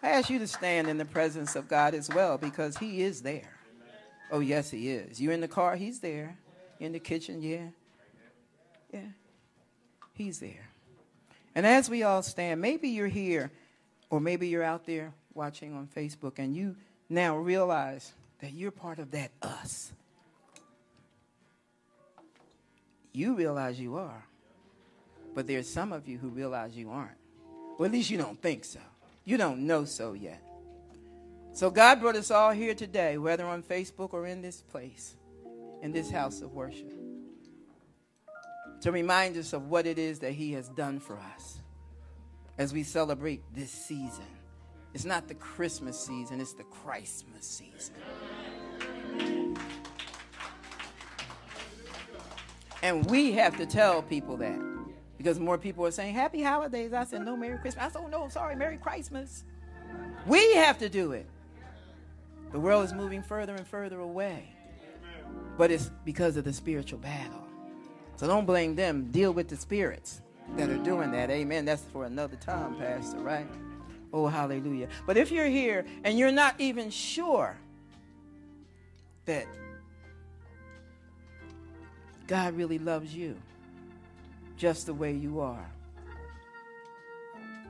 I 0.02 0.10
ask 0.10 0.28
you 0.28 0.38
to 0.40 0.46
stand 0.46 0.88
in 0.88 0.98
the 0.98 1.06
presence 1.06 1.56
of 1.56 1.68
God 1.68 1.94
as 1.94 2.10
well 2.10 2.36
because 2.36 2.76
He 2.76 3.00
is 3.00 3.22
there. 3.22 3.54
Oh, 4.30 4.40
yes, 4.40 4.70
He 4.70 4.90
is. 4.90 5.18
You're 5.18 5.32
in 5.32 5.40
the 5.40 5.48
car, 5.48 5.74
He's 5.74 6.00
there. 6.00 6.36
In 6.78 6.92
the 6.92 7.00
kitchen, 7.00 7.40
yeah. 7.40 7.68
Yeah. 8.92 9.00
He's 10.12 10.38
there. 10.38 10.68
And 11.54 11.64
as 11.64 11.88
we 11.88 12.02
all 12.02 12.22
stand, 12.22 12.60
maybe 12.60 12.90
you're 12.90 13.08
here 13.08 13.52
or 14.10 14.20
maybe 14.20 14.48
you're 14.48 14.62
out 14.62 14.84
there 14.84 15.14
watching 15.32 15.74
on 15.74 15.86
Facebook 15.86 16.38
and 16.38 16.54
you 16.54 16.76
now 17.08 17.38
realize 17.38 18.12
that 18.42 18.52
you're 18.52 18.72
part 18.72 18.98
of 18.98 19.12
that 19.12 19.30
us. 19.40 19.92
You 23.12 23.34
realize 23.34 23.80
you 23.80 23.96
are. 23.96 24.26
But 25.34 25.46
there's 25.46 25.68
some 25.68 25.92
of 25.92 26.08
you 26.08 26.18
who 26.18 26.28
realize 26.28 26.76
you 26.76 26.90
aren't. 26.90 27.16
Well, 27.78 27.86
at 27.86 27.92
least 27.92 28.10
you 28.10 28.18
don't 28.18 28.40
think 28.42 28.64
so. 28.64 28.80
You 29.24 29.36
don't 29.36 29.60
know 29.60 29.84
so 29.84 30.12
yet. 30.12 30.42
So 31.52 31.70
God 31.70 32.00
brought 32.00 32.16
us 32.16 32.30
all 32.30 32.50
here 32.50 32.74
today, 32.74 33.16
whether 33.16 33.46
on 33.46 33.62
Facebook 33.62 34.12
or 34.12 34.26
in 34.26 34.42
this 34.42 34.60
place, 34.60 35.16
in 35.80 35.92
this 35.92 36.10
house 36.10 36.42
of 36.42 36.52
worship, 36.52 36.92
to 38.80 38.90
remind 38.90 39.36
us 39.36 39.52
of 39.52 39.68
what 39.68 39.86
it 39.86 39.98
is 39.98 40.18
that 40.18 40.32
He 40.32 40.52
has 40.52 40.68
done 40.70 40.98
for 40.98 41.16
us 41.34 41.60
as 42.58 42.72
we 42.72 42.82
celebrate 42.82 43.42
this 43.54 43.70
season. 43.70 44.24
It's 44.94 45.04
not 45.04 45.28
the 45.28 45.34
Christmas 45.34 45.98
season, 45.98 46.40
it's 46.40 46.54
the 46.54 46.64
Christmas 46.64 47.46
season. 47.46 47.94
And 52.82 53.08
we 53.08 53.32
have 53.32 53.56
to 53.58 53.66
tell 53.66 54.02
people 54.02 54.36
that 54.38 54.58
because 55.16 55.38
more 55.38 55.56
people 55.56 55.86
are 55.86 55.92
saying 55.92 56.14
happy 56.14 56.42
holidays. 56.42 56.92
I 56.92 57.04
said, 57.04 57.24
no, 57.24 57.36
Merry 57.36 57.56
Christmas. 57.58 57.84
I 57.84 57.88
said, 57.90 58.02
oh, 58.04 58.08
no, 58.08 58.28
sorry, 58.28 58.56
Merry 58.56 58.76
Christmas. 58.76 59.44
We 60.26 60.54
have 60.54 60.78
to 60.78 60.88
do 60.88 61.12
it. 61.12 61.26
The 62.50 62.58
world 62.58 62.84
is 62.84 62.92
moving 62.92 63.22
further 63.22 63.54
and 63.54 63.64
further 63.64 64.00
away. 64.00 64.48
But 65.56 65.70
it's 65.70 65.92
because 66.04 66.36
of 66.36 66.44
the 66.44 66.52
spiritual 66.52 66.98
battle. 66.98 67.46
So 68.16 68.26
don't 68.26 68.46
blame 68.46 68.74
them. 68.74 69.12
Deal 69.12 69.32
with 69.32 69.48
the 69.48 69.56
spirits 69.56 70.22
that 70.56 70.68
are 70.68 70.78
doing 70.78 71.12
that. 71.12 71.30
Amen. 71.30 71.64
That's 71.64 71.82
for 71.92 72.04
another 72.04 72.36
time, 72.36 72.74
Pastor, 72.74 73.18
right? 73.18 73.46
Oh, 74.12 74.26
hallelujah. 74.26 74.88
But 75.06 75.16
if 75.16 75.30
you're 75.30 75.46
here 75.46 75.86
and 76.02 76.18
you're 76.18 76.32
not 76.32 76.56
even 76.58 76.90
sure 76.90 77.56
that 79.24 79.46
God 82.26 82.54
really 82.54 82.78
loves 82.78 83.14
you, 83.14 83.36
just 84.56 84.86
the 84.86 84.94
way 84.94 85.12
you 85.12 85.40
are. 85.40 85.70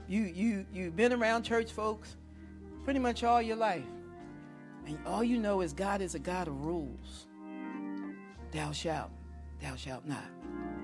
You, 0.09 0.23
you, 0.23 0.67
you've 0.73 0.97
been 0.97 1.13
around 1.13 1.43
church 1.45 1.73
folks 1.73 2.17
pretty 2.85 2.99
much 2.99 3.25
all 3.25 3.41
your 3.41 3.57
life. 3.57 3.85
And 4.87 4.99
all 5.07 5.23
you 5.23 5.39
know 5.39 5.61
is 5.61 5.73
God 5.73 6.01
is 6.01 6.15
a 6.15 6.19
God 6.19 6.49
of 6.49 6.65
rules. 6.65 7.27
Thou 8.51 8.73
shalt, 8.73 9.11
thou 9.61 9.77
shalt 9.77 10.05
not. 10.05 10.29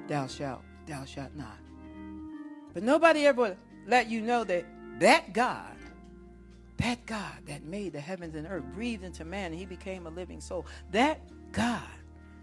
Thou 0.07 0.27
shalt, 0.27 0.63
thou 0.87 1.05
shalt 1.05 1.35
not. 1.35 1.59
But 2.73 2.83
nobody 2.83 3.27
ever 3.27 3.57
let 3.87 4.09
you 4.09 4.21
know 4.21 4.45
that 4.45 4.65
that 5.01 5.33
God, 5.33 5.77
that 6.79 7.05
God 7.07 7.35
that 7.47 7.65
made 7.65 7.93
the 7.93 8.01
heavens 8.01 8.35
and 8.35 8.47
earth, 8.49 8.65
breathed 8.75 9.05
into 9.05 9.25
man, 9.25 9.53
and 9.53 9.59
he 9.59 9.67
became 9.67 10.07
a 10.07 10.11
living 10.11 10.41
soul, 10.41 10.67
that 10.93 11.21
God 11.53 11.83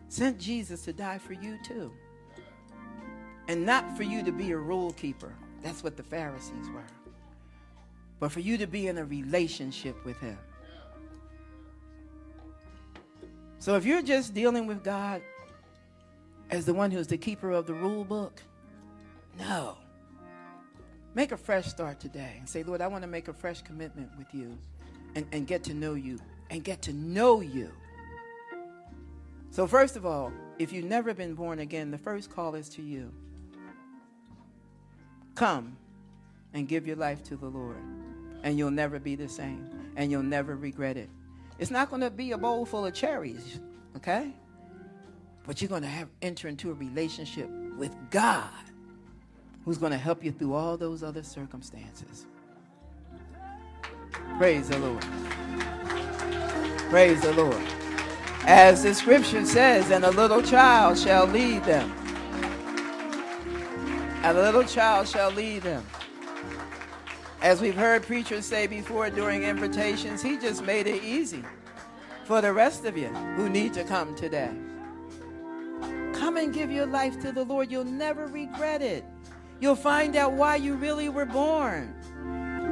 sent 0.10 0.40
Jesus 0.40 0.84
to 0.86 0.94
die 0.94 1.18
for 1.18 1.34
you 1.34 1.58
too. 1.64 1.92
And 3.48 3.66
not 3.66 3.96
for 3.96 4.04
you 4.04 4.24
to 4.24 4.32
be 4.32 4.52
a 4.52 4.58
rule 4.58 4.92
keeper. 4.94 5.34
That's 5.62 5.84
what 5.84 5.98
the 5.98 6.04
Pharisees 6.04 6.70
were. 6.74 6.86
But 8.20 8.32
for 8.32 8.40
you 8.40 8.58
to 8.58 8.68
be 8.68 8.88
in 8.88 8.98
a 8.98 9.06
relationship 9.06 10.04
with 10.06 10.18
Him. 10.20 10.38
So 13.60 13.76
if 13.76 13.86
you're 13.86 14.02
just 14.02 14.34
dealing 14.34 14.68
with 14.68 14.84
God 14.84 15.22
as 16.50 16.66
the 16.66 16.74
one 16.74 16.92
who's 16.92 17.08
the 17.08 17.18
keeper 17.18 17.52
of 17.52 17.66
the 17.66 17.74
rule 17.74 18.04
book, 18.04 18.42
no. 19.40 19.78
Make 21.16 21.32
a 21.32 21.38
fresh 21.38 21.68
start 21.68 22.02
today 22.02 22.36
and 22.38 22.48
say, 22.48 22.62
Lord, 22.62 22.82
I 22.82 22.88
want 22.88 23.04
to 23.04 23.08
make 23.08 23.30
a 23.30 23.34
fresh 23.34 23.62
commitment 23.62 24.10
with 24.18 24.28
you 24.34 24.58
and, 25.16 25.26
and 25.32 25.48
get 25.48 25.64
to 25.64 25.74
know 25.74 25.94
you 25.94 26.20
and 26.50 26.62
get 26.62 26.82
to 26.84 26.94
know 26.94 27.40
you. 27.40 27.72
So, 29.50 29.66
first 29.66 29.96
of 29.96 30.06
all, 30.06 30.34
if 30.60 30.74
you've 30.74 30.86
never 30.86 31.14
been 31.14 31.34
born 31.34 31.60
again, 31.60 31.90
the 31.90 31.98
first 31.98 32.30
call 32.30 32.56
is 32.56 32.68
to 32.70 32.82
you. 32.82 33.14
Come 35.36 35.78
and 36.54 36.68
give 36.68 36.86
your 36.86 36.98
life 36.98 37.24
to 37.24 37.38
the 37.38 37.48
Lord, 37.48 37.78
and 38.44 38.58
you'll 38.58 38.72
never 38.72 39.00
be 39.00 39.16
the 39.16 39.30
same, 39.30 39.70
and 39.96 40.12
you'll 40.12 40.24
never 40.24 40.58
regret 40.58 40.98
it. 40.98 41.10
It's 41.60 41.72
not 41.72 41.90
going 41.90 42.02
to 42.02 42.10
be 42.10 42.34
a 42.34 42.38
bowl 42.38 42.66
full 42.66 42.86
of 42.86 42.94
cherries, 42.94 43.62
okay? 43.96 44.34
But 45.48 45.62
you're 45.62 45.70
going 45.70 45.84
to 45.84 45.88
have 45.88 46.10
enter 46.22 46.50
into 46.50 46.72
a 46.72 46.74
relationship 46.74 47.50
with 47.78 47.96
God, 48.12 48.50
who's 49.66 49.80
going 49.80 49.94
to 49.94 50.00
help 50.00 50.24
you 50.24 50.32
through 50.32 50.54
all 50.54 50.78
those 50.78 51.04
other 51.04 51.24
circumstances. 51.24 52.26
Praise 54.38 54.70
the 54.70 54.80
Lord. 54.80 55.06
Praise 56.90 57.22
the 57.22 57.34
Lord. 57.34 57.62
As 58.48 58.84
the 58.84 58.94
scripture 58.94 59.46
says, 59.46 59.92
and 59.92 60.06
a 60.06 60.12
little 60.12 60.42
child 60.42 60.98
shall 61.00 61.28
lead 61.28 61.64
them 61.66 61.92
And 64.24 64.38
a 64.38 64.42
little 64.42 64.64
child 64.66 65.08
shall 65.08 65.32
lead 65.32 65.64
them. 65.64 65.86
As 67.42 67.62
we've 67.62 67.76
heard 67.76 68.04
preachers 68.04 68.46
say 68.46 68.68
before 68.68 69.10
during 69.10 69.44
invitations, 69.44 70.22
he 70.22 70.38
just 70.38 70.64
made 70.64 70.88
it 70.88 71.04
easy. 71.04 71.44
for 72.26 72.42
the 72.42 72.54
rest 72.54 72.86
of 72.86 72.98
you 72.98 73.10
who 73.38 73.50
need 73.50 73.74
to 73.74 73.84
come 73.86 74.16
today. 74.16 74.52
Come 76.14 76.38
and 76.38 76.54
give 76.54 76.72
your 76.72 76.88
life 76.88 77.20
to 77.22 77.32
the 77.32 77.44
Lord. 77.46 77.72
You'll 77.72 77.86
never 77.86 78.28
regret 78.28 78.82
it. 78.82 79.06
You'll 79.60 79.76
find 79.76 80.16
out 80.16 80.34
why 80.34 80.58
you 80.58 80.76
really 80.76 81.10
were 81.10 81.26
born 81.26 81.96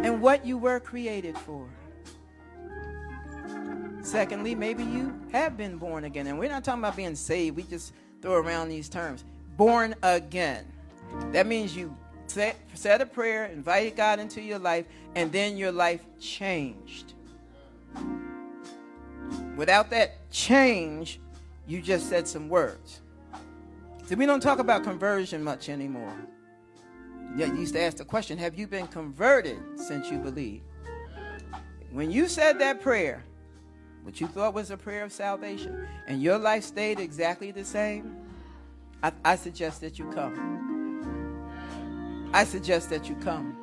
and 0.03 0.21
what 0.21 0.45
you 0.45 0.57
were 0.57 0.79
created 0.79 1.37
for. 1.37 1.67
Secondly, 4.01 4.53
maybe 4.53 4.83
you 4.83 5.17
have 5.31 5.55
been 5.55 5.77
born 5.77 6.03
again. 6.03 6.27
And 6.27 6.37
we're 6.37 6.49
not 6.49 6.63
talking 6.63 6.81
about 6.81 6.97
being 6.97 7.15
saved, 7.15 7.55
we 7.55 7.63
just 7.63 7.93
throw 8.21 8.33
around 8.33 8.69
these 8.69 8.89
terms. 8.89 9.23
Born 9.55 9.95
again. 10.03 10.65
That 11.31 11.47
means 11.47 11.75
you 11.75 11.95
said, 12.27 12.55
said 12.73 13.01
a 13.01 13.05
prayer, 13.05 13.45
invited 13.45 13.95
God 13.95 14.19
into 14.19 14.41
your 14.41 14.59
life, 14.59 14.85
and 15.15 15.31
then 15.31 15.55
your 15.55 15.71
life 15.71 16.03
changed. 16.19 17.13
Without 19.55 19.89
that 19.91 20.29
change, 20.31 21.19
you 21.67 21.81
just 21.81 22.09
said 22.09 22.27
some 22.27 22.49
words. 22.49 23.01
See, 24.05 24.15
we 24.15 24.25
don't 24.25 24.41
talk 24.41 24.59
about 24.59 24.83
conversion 24.83 25.43
much 25.43 25.69
anymore. 25.69 26.13
Yeah, 27.35 27.47
you 27.47 27.61
used 27.61 27.73
to 27.73 27.81
ask 27.81 27.97
the 27.97 28.05
question, 28.05 28.37
have 28.37 28.55
you 28.55 28.67
been 28.67 28.87
converted 28.87 29.57
since 29.75 30.11
you 30.11 30.19
believed? 30.19 30.63
When 31.91 32.11
you 32.11 32.27
said 32.27 32.59
that 32.59 32.81
prayer, 32.81 33.23
what 34.03 34.21
you 34.21 34.27
thought 34.27 34.53
was 34.53 34.69
a 34.69 34.77
prayer 34.77 35.03
of 35.03 35.11
salvation, 35.11 35.87
and 36.07 36.21
your 36.21 36.37
life 36.37 36.63
stayed 36.63 36.99
exactly 36.99 37.51
the 37.51 37.65
same, 37.65 38.15
I, 39.01 39.11
I 39.25 39.35
suggest 39.35 39.81
that 39.81 39.97
you 39.97 40.09
come. 40.11 40.51
I 42.33 42.43
suggest 42.43 42.91
that 42.91 43.09
you 43.09 43.15
come. 43.15 43.57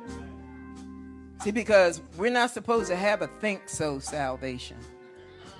See, 1.41 1.51
because 1.51 2.01
we're 2.17 2.31
not 2.31 2.51
supposed 2.51 2.89
to 2.89 2.95
have 2.95 3.21
a 3.21 3.27
think 3.27 3.69
so 3.69 3.99
salvation. 3.99 4.77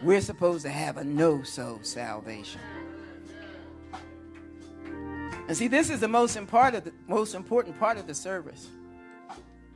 We're 0.03 0.21
supposed 0.21 0.63
to 0.63 0.69
have 0.69 0.97
a 0.97 1.03
know 1.03 1.43
so 1.43 1.79
salvation. 1.81 2.59
And 5.47 5.57
see, 5.57 5.67
this 5.67 5.89
is 5.89 5.99
the 5.99 6.07
most 6.07 6.35
important, 6.35 6.85
the 6.85 6.93
most 7.07 7.35
important 7.35 7.79
part 7.79 7.97
of 7.97 8.07
the 8.07 8.13
service. 8.13 8.69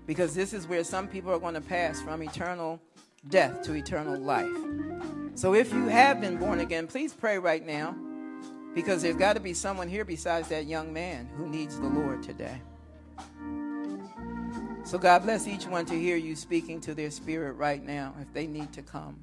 Because 0.06 0.36
this 0.36 0.54
is 0.54 0.68
where 0.68 0.84
some 0.84 1.08
people 1.08 1.32
are 1.32 1.40
going 1.40 1.56
to 1.56 1.62
pass 1.62 2.02
from 2.02 2.22
eternal 2.22 2.80
death 3.30 3.64
to 3.64 3.74
eternal 3.74 4.20
life. 4.20 4.52
So 5.34 5.54
if 5.54 5.74
you 5.74 5.88
have 5.88 6.22
been 6.22 6.38
born 6.38 6.60
again, 6.60 6.88
please 6.88 7.14
pray 7.14 7.40
right 7.40 7.66
now. 7.66 7.96
Because 8.74 9.02
there's 9.02 9.16
got 9.16 9.34
to 9.34 9.40
be 9.40 9.54
someone 9.54 9.88
here 9.88 10.06
besides 10.06 10.50
that 10.50 10.66
young 10.66 10.94
man 10.94 11.30
who 11.38 11.48
needs 11.48 11.80
the 11.80 11.88
Lord 11.88 12.22
today. 12.22 12.62
So 14.84 15.00
God 15.00 15.24
bless 15.24 15.48
each 15.48 15.66
one 15.66 15.86
to 15.88 16.00
hear 16.00 16.16
you 16.16 16.36
speaking 16.36 16.80
to 16.82 16.94
their 16.94 17.10
spirit 17.10 17.54
right 17.54 17.84
now 17.84 18.14
if 18.22 18.32
they 18.34 18.46
need 18.46 18.72
to 18.74 18.84
come. 18.84 19.18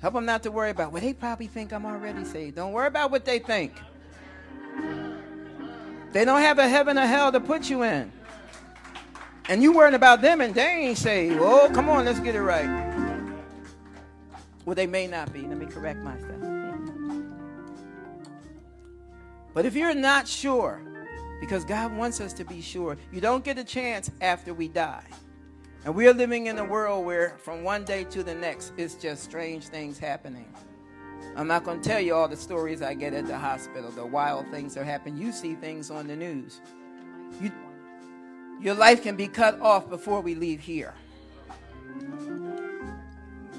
Help 0.00 0.14
them 0.14 0.26
not 0.26 0.42
to 0.42 0.50
worry 0.50 0.70
about, 0.70 0.90
well, 0.90 1.00
they 1.00 1.14
probably 1.14 1.46
think 1.46 1.72
I'm 1.72 1.86
already 1.86 2.24
saved. 2.24 2.56
Don't 2.56 2.72
worry 2.72 2.88
about 2.88 3.10
what 3.10 3.24
they 3.24 3.38
think. 3.38 3.72
They 6.14 6.24
don't 6.24 6.42
have 6.42 6.60
a 6.60 6.68
heaven 6.68 6.96
or 6.96 7.06
hell 7.06 7.32
to 7.32 7.40
put 7.40 7.68
you 7.68 7.82
in. 7.82 8.12
And 9.48 9.60
you 9.64 9.72
worrying 9.72 9.96
about 9.96 10.22
them 10.22 10.40
and 10.40 10.54
they 10.54 10.86
ain't 10.86 10.96
saved. 10.96 11.40
Oh, 11.40 11.68
come 11.74 11.88
on, 11.88 12.04
let's 12.04 12.20
get 12.20 12.36
it 12.36 12.40
right. 12.40 12.70
Well, 14.64 14.76
they 14.76 14.86
may 14.86 15.08
not 15.08 15.32
be. 15.32 15.40
Let 15.40 15.58
me 15.58 15.66
correct 15.66 15.98
myself. 15.98 16.40
But 19.54 19.66
if 19.66 19.74
you're 19.74 19.92
not 19.92 20.28
sure, 20.28 20.80
because 21.40 21.64
God 21.64 21.96
wants 21.96 22.20
us 22.20 22.32
to 22.34 22.44
be 22.44 22.60
sure, 22.60 22.96
you 23.10 23.20
don't 23.20 23.44
get 23.44 23.58
a 23.58 23.64
chance 23.64 24.08
after 24.20 24.54
we 24.54 24.68
die. 24.68 25.04
And 25.84 25.96
we're 25.96 26.14
living 26.14 26.46
in 26.46 26.58
a 26.58 26.64
world 26.64 27.04
where 27.04 27.36
from 27.38 27.64
one 27.64 27.84
day 27.84 28.04
to 28.04 28.22
the 28.22 28.36
next, 28.36 28.72
it's 28.76 28.94
just 28.94 29.24
strange 29.24 29.66
things 29.66 29.98
happening. 29.98 30.46
I'm 31.36 31.48
not 31.48 31.64
going 31.64 31.80
to 31.80 31.88
tell 31.88 32.00
you 32.00 32.14
all 32.14 32.28
the 32.28 32.36
stories 32.36 32.82
I 32.82 32.94
get 32.94 33.12
at 33.12 33.26
the 33.26 33.38
hospital, 33.38 33.90
the 33.90 34.06
wild 34.06 34.46
things 34.50 34.74
that 34.74 34.84
happen. 34.84 35.16
You 35.16 35.32
see 35.32 35.54
things 35.54 35.90
on 35.90 36.06
the 36.06 36.16
news. 36.16 36.60
You, 37.40 37.50
your 38.60 38.74
life 38.74 39.02
can 39.02 39.16
be 39.16 39.26
cut 39.26 39.60
off 39.60 39.88
before 39.88 40.20
we 40.20 40.34
leave 40.34 40.60
here. 40.60 40.94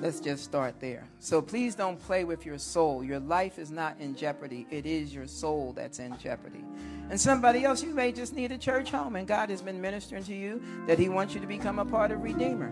Let's 0.02 0.20
just 0.20 0.44
start 0.44 0.80
there. 0.80 1.08
So 1.20 1.42
please 1.42 1.74
don't 1.74 2.00
play 2.00 2.26
with 2.26 2.46
your 2.46 2.58
soul. 2.58 3.04
Your 3.04 3.20
life 3.20 3.58
is 3.58 3.72
not 3.72 3.96
in 4.00 4.16
jeopardy, 4.16 4.68
it 4.70 4.86
is 4.86 5.14
your 5.14 5.28
soul 5.28 5.74
that's 5.74 6.00
in 6.00 6.18
jeopardy. 6.18 6.64
And 7.10 7.20
somebody 7.20 7.64
else, 7.64 7.84
you 7.84 7.94
may 7.94 8.12
just 8.12 8.34
need 8.34 8.52
a 8.52 8.58
church 8.58 8.90
home, 8.92 9.16
and 9.16 9.28
God 9.28 9.50
has 9.50 9.62
been 9.62 9.80
ministering 9.80 10.24
to 10.24 10.34
you 10.34 10.62
that 10.88 11.00
He 11.00 11.08
wants 11.08 11.34
you 11.34 11.40
to 11.40 11.48
become 11.48 11.80
a 11.80 11.86
part 11.86 12.12
of 12.12 12.24
Redeemer 12.24 12.70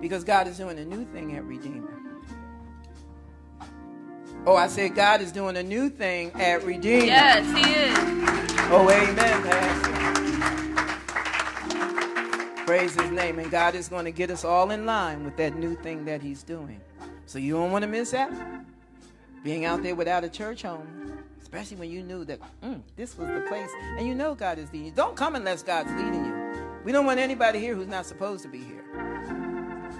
because 0.00 0.24
God 0.24 0.48
is 0.48 0.56
doing 0.56 0.78
a 0.78 0.84
new 0.84 1.04
thing 1.04 1.36
at 1.36 1.44
Redeemer. 1.44 1.99
Oh, 4.46 4.56
I 4.56 4.68
said 4.68 4.94
God 4.94 5.20
is 5.20 5.32
doing 5.32 5.56
a 5.56 5.62
new 5.62 5.90
thing 5.90 6.32
at 6.34 6.64
Redeemer. 6.64 7.04
Yes, 7.04 7.44
He 7.46 7.72
is. 7.72 8.50
Oh, 8.72 8.88
amen, 8.88 9.42
Pastor. 9.42 9.90
Praise 12.70 12.94
his 12.94 13.10
name. 13.10 13.40
And 13.40 13.50
God 13.50 13.74
is 13.74 13.88
going 13.88 14.04
to 14.04 14.12
get 14.12 14.30
us 14.30 14.44
all 14.44 14.70
in 14.70 14.86
line 14.86 15.24
with 15.24 15.36
that 15.38 15.56
new 15.56 15.74
thing 15.74 16.04
that 16.04 16.22
he's 16.22 16.44
doing. 16.44 16.80
So 17.26 17.40
you 17.40 17.54
don't 17.54 17.72
want 17.72 17.82
to 17.82 17.88
miss 17.88 18.14
out. 18.14 18.30
Being 19.42 19.64
out 19.64 19.82
there 19.82 19.96
without 19.96 20.22
a 20.22 20.28
church 20.28 20.62
home, 20.62 21.18
especially 21.42 21.78
when 21.78 21.90
you 21.90 22.04
knew 22.04 22.24
that 22.26 22.38
mm, 22.62 22.80
this 22.94 23.18
was 23.18 23.26
the 23.26 23.40
place. 23.48 23.68
And 23.98 24.06
you 24.06 24.14
know 24.14 24.36
God 24.36 24.60
is 24.60 24.72
leading 24.72 24.86
you. 24.86 24.92
Don't 24.92 25.16
come 25.16 25.34
unless 25.34 25.64
God's 25.64 25.90
leading 26.00 26.24
you. 26.24 26.34
We 26.84 26.92
don't 26.92 27.06
want 27.06 27.18
anybody 27.18 27.58
here 27.58 27.74
who's 27.74 27.88
not 27.88 28.06
supposed 28.06 28.44
to 28.44 28.48
be 28.48 28.58
here. 28.58 28.84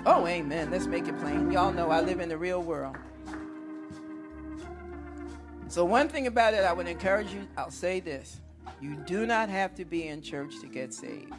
Oh, 0.07 0.24
amen. 0.29 0.70
Let's 0.70 0.87
make 0.87 1.09
it 1.09 1.18
plain. 1.18 1.50
Y'all 1.50 1.72
know 1.72 1.90
I 1.90 2.00
live 2.03 2.20
in 2.20 2.29
the 2.29 2.38
real 2.38 2.62
world. 2.62 2.96
So, 5.70 5.85
one 5.85 6.09
thing 6.09 6.26
about 6.26 6.52
it, 6.52 6.64
I 6.64 6.72
would 6.72 6.88
encourage 6.88 7.33
you, 7.33 7.46
I'll 7.56 7.70
say 7.70 8.00
this 8.00 8.40
you 8.80 8.96
do 9.06 9.24
not 9.24 9.48
have 9.48 9.72
to 9.76 9.85
be 9.85 10.09
in 10.09 10.20
church 10.20 10.59
to 10.61 10.66
get 10.66 10.92
saved. 10.92 11.33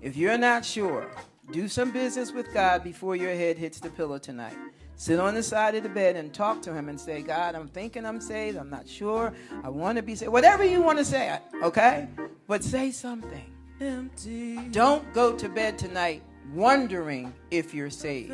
If 0.00 0.16
you're 0.16 0.38
not 0.38 0.64
sure, 0.64 1.10
do 1.50 1.66
some 1.66 1.90
business 1.90 2.32
with 2.32 2.54
God 2.54 2.84
before 2.84 3.16
your 3.16 3.34
head 3.34 3.58
hits 3.58 3.80
the 3.80 3.90
pillow 3.90 4.18
tonight. 4.18 4.56
Sit 4.94 5.18
on 5.18 5.34
the 5.34 5.42
side 5.42 5.74
of 5.74 5.82
the 5.82 5.88
bed 5.88 6.14
and 6.14 6.32
talk 6.32 6.62
to 6.62 6.72
Him 6.72 6.88
and 6.88 6.98
say, 6.98 7.22
God, 7.22 7.56
I'm 7.56 7.66
thinking 7.66 8.06
I'm 8.06 8.20
saved. 8.20 8.56
I'm 8.56 8.70
not 8.70 8.88
sure. 8.88 9.34
I 9.64 9.68
want 9.68 9.96
to 9.96 10.02
be 10.02 10.14
saved. 10.14 10.30
Whatever 10.30 10.64
you 10.64 10.80
want 10.80 10.98
to 10.98 11.04
say, 11.04 11.40
okay? 11.64 12.08
But 12.46 12.62
say 12.62 12.92
something. 12.92 13.52
Empty. 13.80 14.68
Don't 14.68 15.12
go 15.12 15.32
to 15.36 15.48
bed 15.48 15.76
tonight 15.76 16.22
wondering 16.54 17.34
if 17.50 17.74
you're 17.74 17.90
saved. 17.90 18.30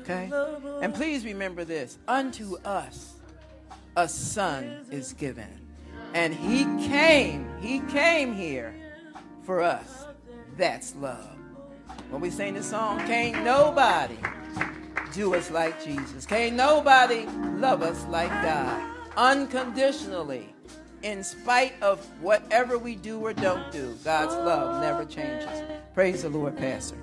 Okay? 0.00 0.28
And 0.82 0.92
please 0.92 1.24
remember 1.24 1.64
this 1.64 1.98
unto 2.08 2.56
us 2.64 3.15
a 3.96 4.08
son 4.08 4.86
is 4.90 5.14
given. 5.14 5.48
And 6.14 6.34
He 6.34 6.64
came, 6.86 7.48
He 7.60 7.80
came 7.80 8.34
here 8.34 8.74
for 9.42 9.62
us. 9.62 10.06
That's 10.56 10.94
love. 10.96 11.36
When 12.10 12.20
we 12.20 12.30
sing 12.30 12.54
this 12.54 12.70
song, 12.70 12.98
can't 13.00 13.44
nobody 13.44 14.16
do 15.12 15.34
us 15.34 15.50
like 15.50 15.82
Jesus. 15.84 16.26
Can't 16.26 16.54
nobody 16.54 17.26
love 17.56 17.82
us 17.82 18.04
like 18.06 18.30
God. 18.42 18.90
Unconditionally. 19.16 20.52
In 21.02 21.22
spite 21.22 21.74
of 21.82 22.04
whatever 22.20 22.78
we 22.78 22.96
do 22.96 23.20
or 23.20 23.32
don't 23.32 23.70
do, 23.70 23.96
God's 24.02 24.34
love 24.34 24.82
never 24.82 25.04
changes. 25.04 25.62
Praise 25.94 26.22
the 26.22 26.28
Lord, 26.28 26.56
Pastor. 26.56 26.96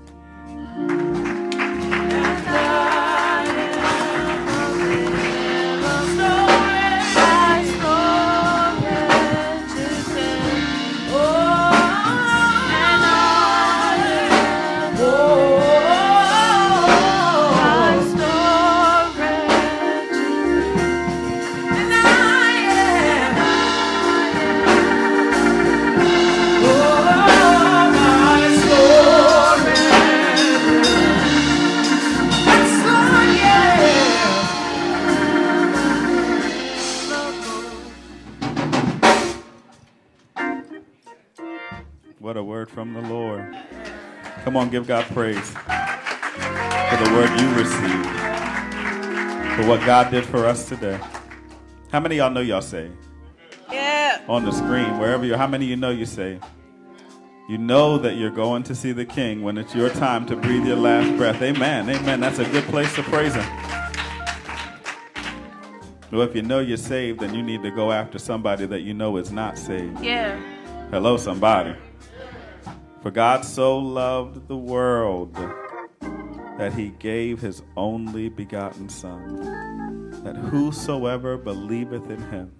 Come 44.53 44.61
on, 44.61 44.69
give 44.69 44.85
God 44.85 45.05
praise 45.05 45.49
for 45.49 45.57
the 45.65 47.09
word 47.11 47.27
you 47.41 47.49
received, 47.55 48.05
for 49.55 49.67
what 49.67 49.83
God 49.83 50.11
did 50.11 50.23
for 50.27 50.45
us 50.45 50.69
today. 50.69 50.99
How 51.91 51.99
many 51.99 52.17
y'all 52.17 52.29
know 52.29 52.41
y'all 52.41 52.61
say? 52.61 52.91
Yeah. 53.71 54.21
On 54.27 54.45
the 54.45 54.51
screen, 54.51 54.99
wherever 54.99 55.25
you're, 55.25 55.37
how 55.37 55.47
many 55.47 55.65
you 55.65 55.75
know 55.75 55.89
you 55.89 56.05
say? 56.05 56.39
You 57.49 57.57
know 57.57 57.97
that 57.97 58.15
you're 58.15 58.29
going 58.29 58.61
to 58.65 58.75
see 58.75 58.91
the 58.91 59.05
King 59.05 59.41
when 59.41 59.57
it's 59.57 59.73
your 59.73 59.89
time 59.89 60.27
to 60.27 60.35
breathe 60.35 60.67
your 60.67 60.77
last 60.77 61.17
breath. 61.17 61.41
Amen. 61.41 61.89
Amen. 61.89 62.19
That's 62.19 62.37
a 62.37 62.45
good 62.45 62.65
place 62.65 62.93
to 62.93 63.01
praise 63.01 63.33
Him. 63.33 63.45
Well, 66.11 66.21
if 66.21 66.35
you 66.35 66.43
know 66.43 66.59
you're 66.59 66.77
saved, 66.77 67.21
then 67.21 67.33
you 67.33 67.41
need 67.41 67.63
to 67.63 67.71
go 67.71 67.91
after 67.91 68.19
somebody 68.19 68.67
that 68.67 68.81
you 68.81 68.93
know 68.93 69.17
is 69.17 69.31
not 69.31 69.57
saved. 69.57 69.99
Yeah. 70.03 70.39
Hello, 70.91 71.17
somebody. 71.17 71.75
For 73.03 73.11
God 73.11 73.43
so 73.43 73.77
loved 73.77 74.47
the 74.47 74.55
world 74.55 75.35
that 76.57 76.71
he 76.73 76.91
gave 76.99 77.41
his 77.41 77.61
only 77.75 78.29
begotten 78.29 78.87
Son, 78.87 80.21
that 80.23 80.37
whosoever 80.37 81.35
believeth 81.35 82.09
in 82.09 82.21
him 82.31 82.53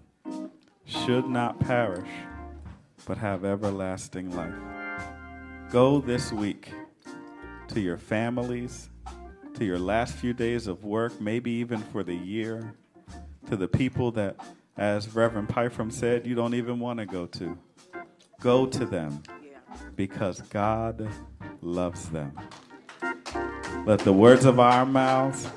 should 0.84 1.30
not 1.30 1.62
perish, 1.62 2.10
but 3.06 3.18
have 3.20 3.46
everlasting 3.46 4.36
life. 4.36 4.52
Go 5.72 6.02
this 6.02 6.34
week 6.34 6.74
to 7.70 7.80
your 7.80 7.98
families, 7.98 8.89
to 9.54 9.64
your 9.64 9.80
last 9.80 10.14
few 10.14 10.34
days 10.34 10.68
of 10.68 10.84
work, 10.84 11.22
maybe 11.22 11.52
even 11.52 11.80
for 11.80 12.04
the 12.04 12.16
year, 12.16 12.74
to 13.50 13.56
the 13.56 13.70
people 13.70 14.12
that, 14.12 14.36
as 14.76 15.16
Reverend 15.16 15.48
Pyfrom 15.48 15.89
said, 15.89 16.28
you 16.28 16.36
don't 16.36 16.54
even 16.54 16.82
want 16.82 17.00
to 17.00 17.06
go 17.06 17.28
to. 17.28 17.58
Go 18.41 18.66
to 18.66 18.86
them 18.86 19.24
because 19.95 20.41
God 20.41 21.07
loves 21.61 22.09
them. 22.09 22.38
Let 23.86 23.99
the 23.99 24.13
words 24.13 24.45
of 24.45 24.59
our 24.59 24.86
mouths 24.86 25.49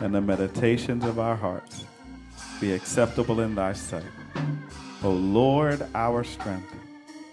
and 0.00 0.14
the 0.14 0.20
meditations 0.20 1.04
of 1.04 1.18
our 1.18 1.36
hearts 1.36 1.84
be 2.60 2.72
acceptable 2.72 3.40
in 3.40 3.54
thy 3.54 3.72
sight. 3.72 4.04
O 5.02 5.10
Lord, 5.10 5.86
our 5.94 6.24
strength 6.24 6.74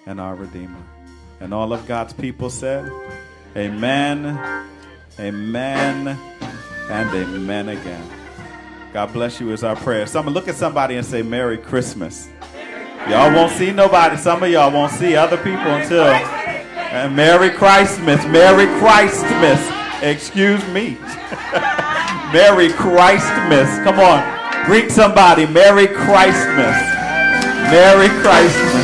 and 0.05 0.19
our 0.19 0.35
Redeemer. 0.35 0.83
And 1.39 1.53
all 1.53 1.73
of 1.73 1.85
God's 1.87 2.13
people 2.13 2.49
said, 2.49 2.91
Amen, 3.55 4.37
Amen, 5.19 6.07
and 6.89 7.09
Amen 7.09 7.69
again. 7.69 8.09
God 8.93 9.13
bless 9.13 9.39
you 9.39 9.51
is 9.51 9.63
our 9.63 9.75
prayer. 9.75 10.07
Someone 10.07 10.33
look 10.33 10.47
at 10.47 10.55
somebody 10.55 10.95
and 10.95 11.05
say, 11.05 11.21
Merry 11.21 11.57
Christmas. 11.57 12.29
Y'all 13.09 13.33
won't 13.33 13.53
see 13.53 13.71
nobody. 13.71 14.17
Some 14.17 14.43
of 14.43 14.49
y'all 14.49 14.71
won't 14.71 14.91
see 14.91 15.15
other 15.15 15.37
people 15.37 15.67
until. 15.67 16.07
And 16.07 17.15
Merry 17.15 17.49
Christmas. 17.49 18.25
Merry 18.27 18.67
Christmas. 18.79 19.59
Excuse 20.03 20.65
me. 20.67 20.97
Merry 22.33 22.69
Christmas. 22.69 23.69
Come 23.83 23.99
on. 23.99 24.65
Greet 24.65 24.91
somebody. 24.91 25.45
Merry 25.45 25.87
Christmas. 25.87 26.75
Merry 27.71 28.09
Christmas. 28.21 28.76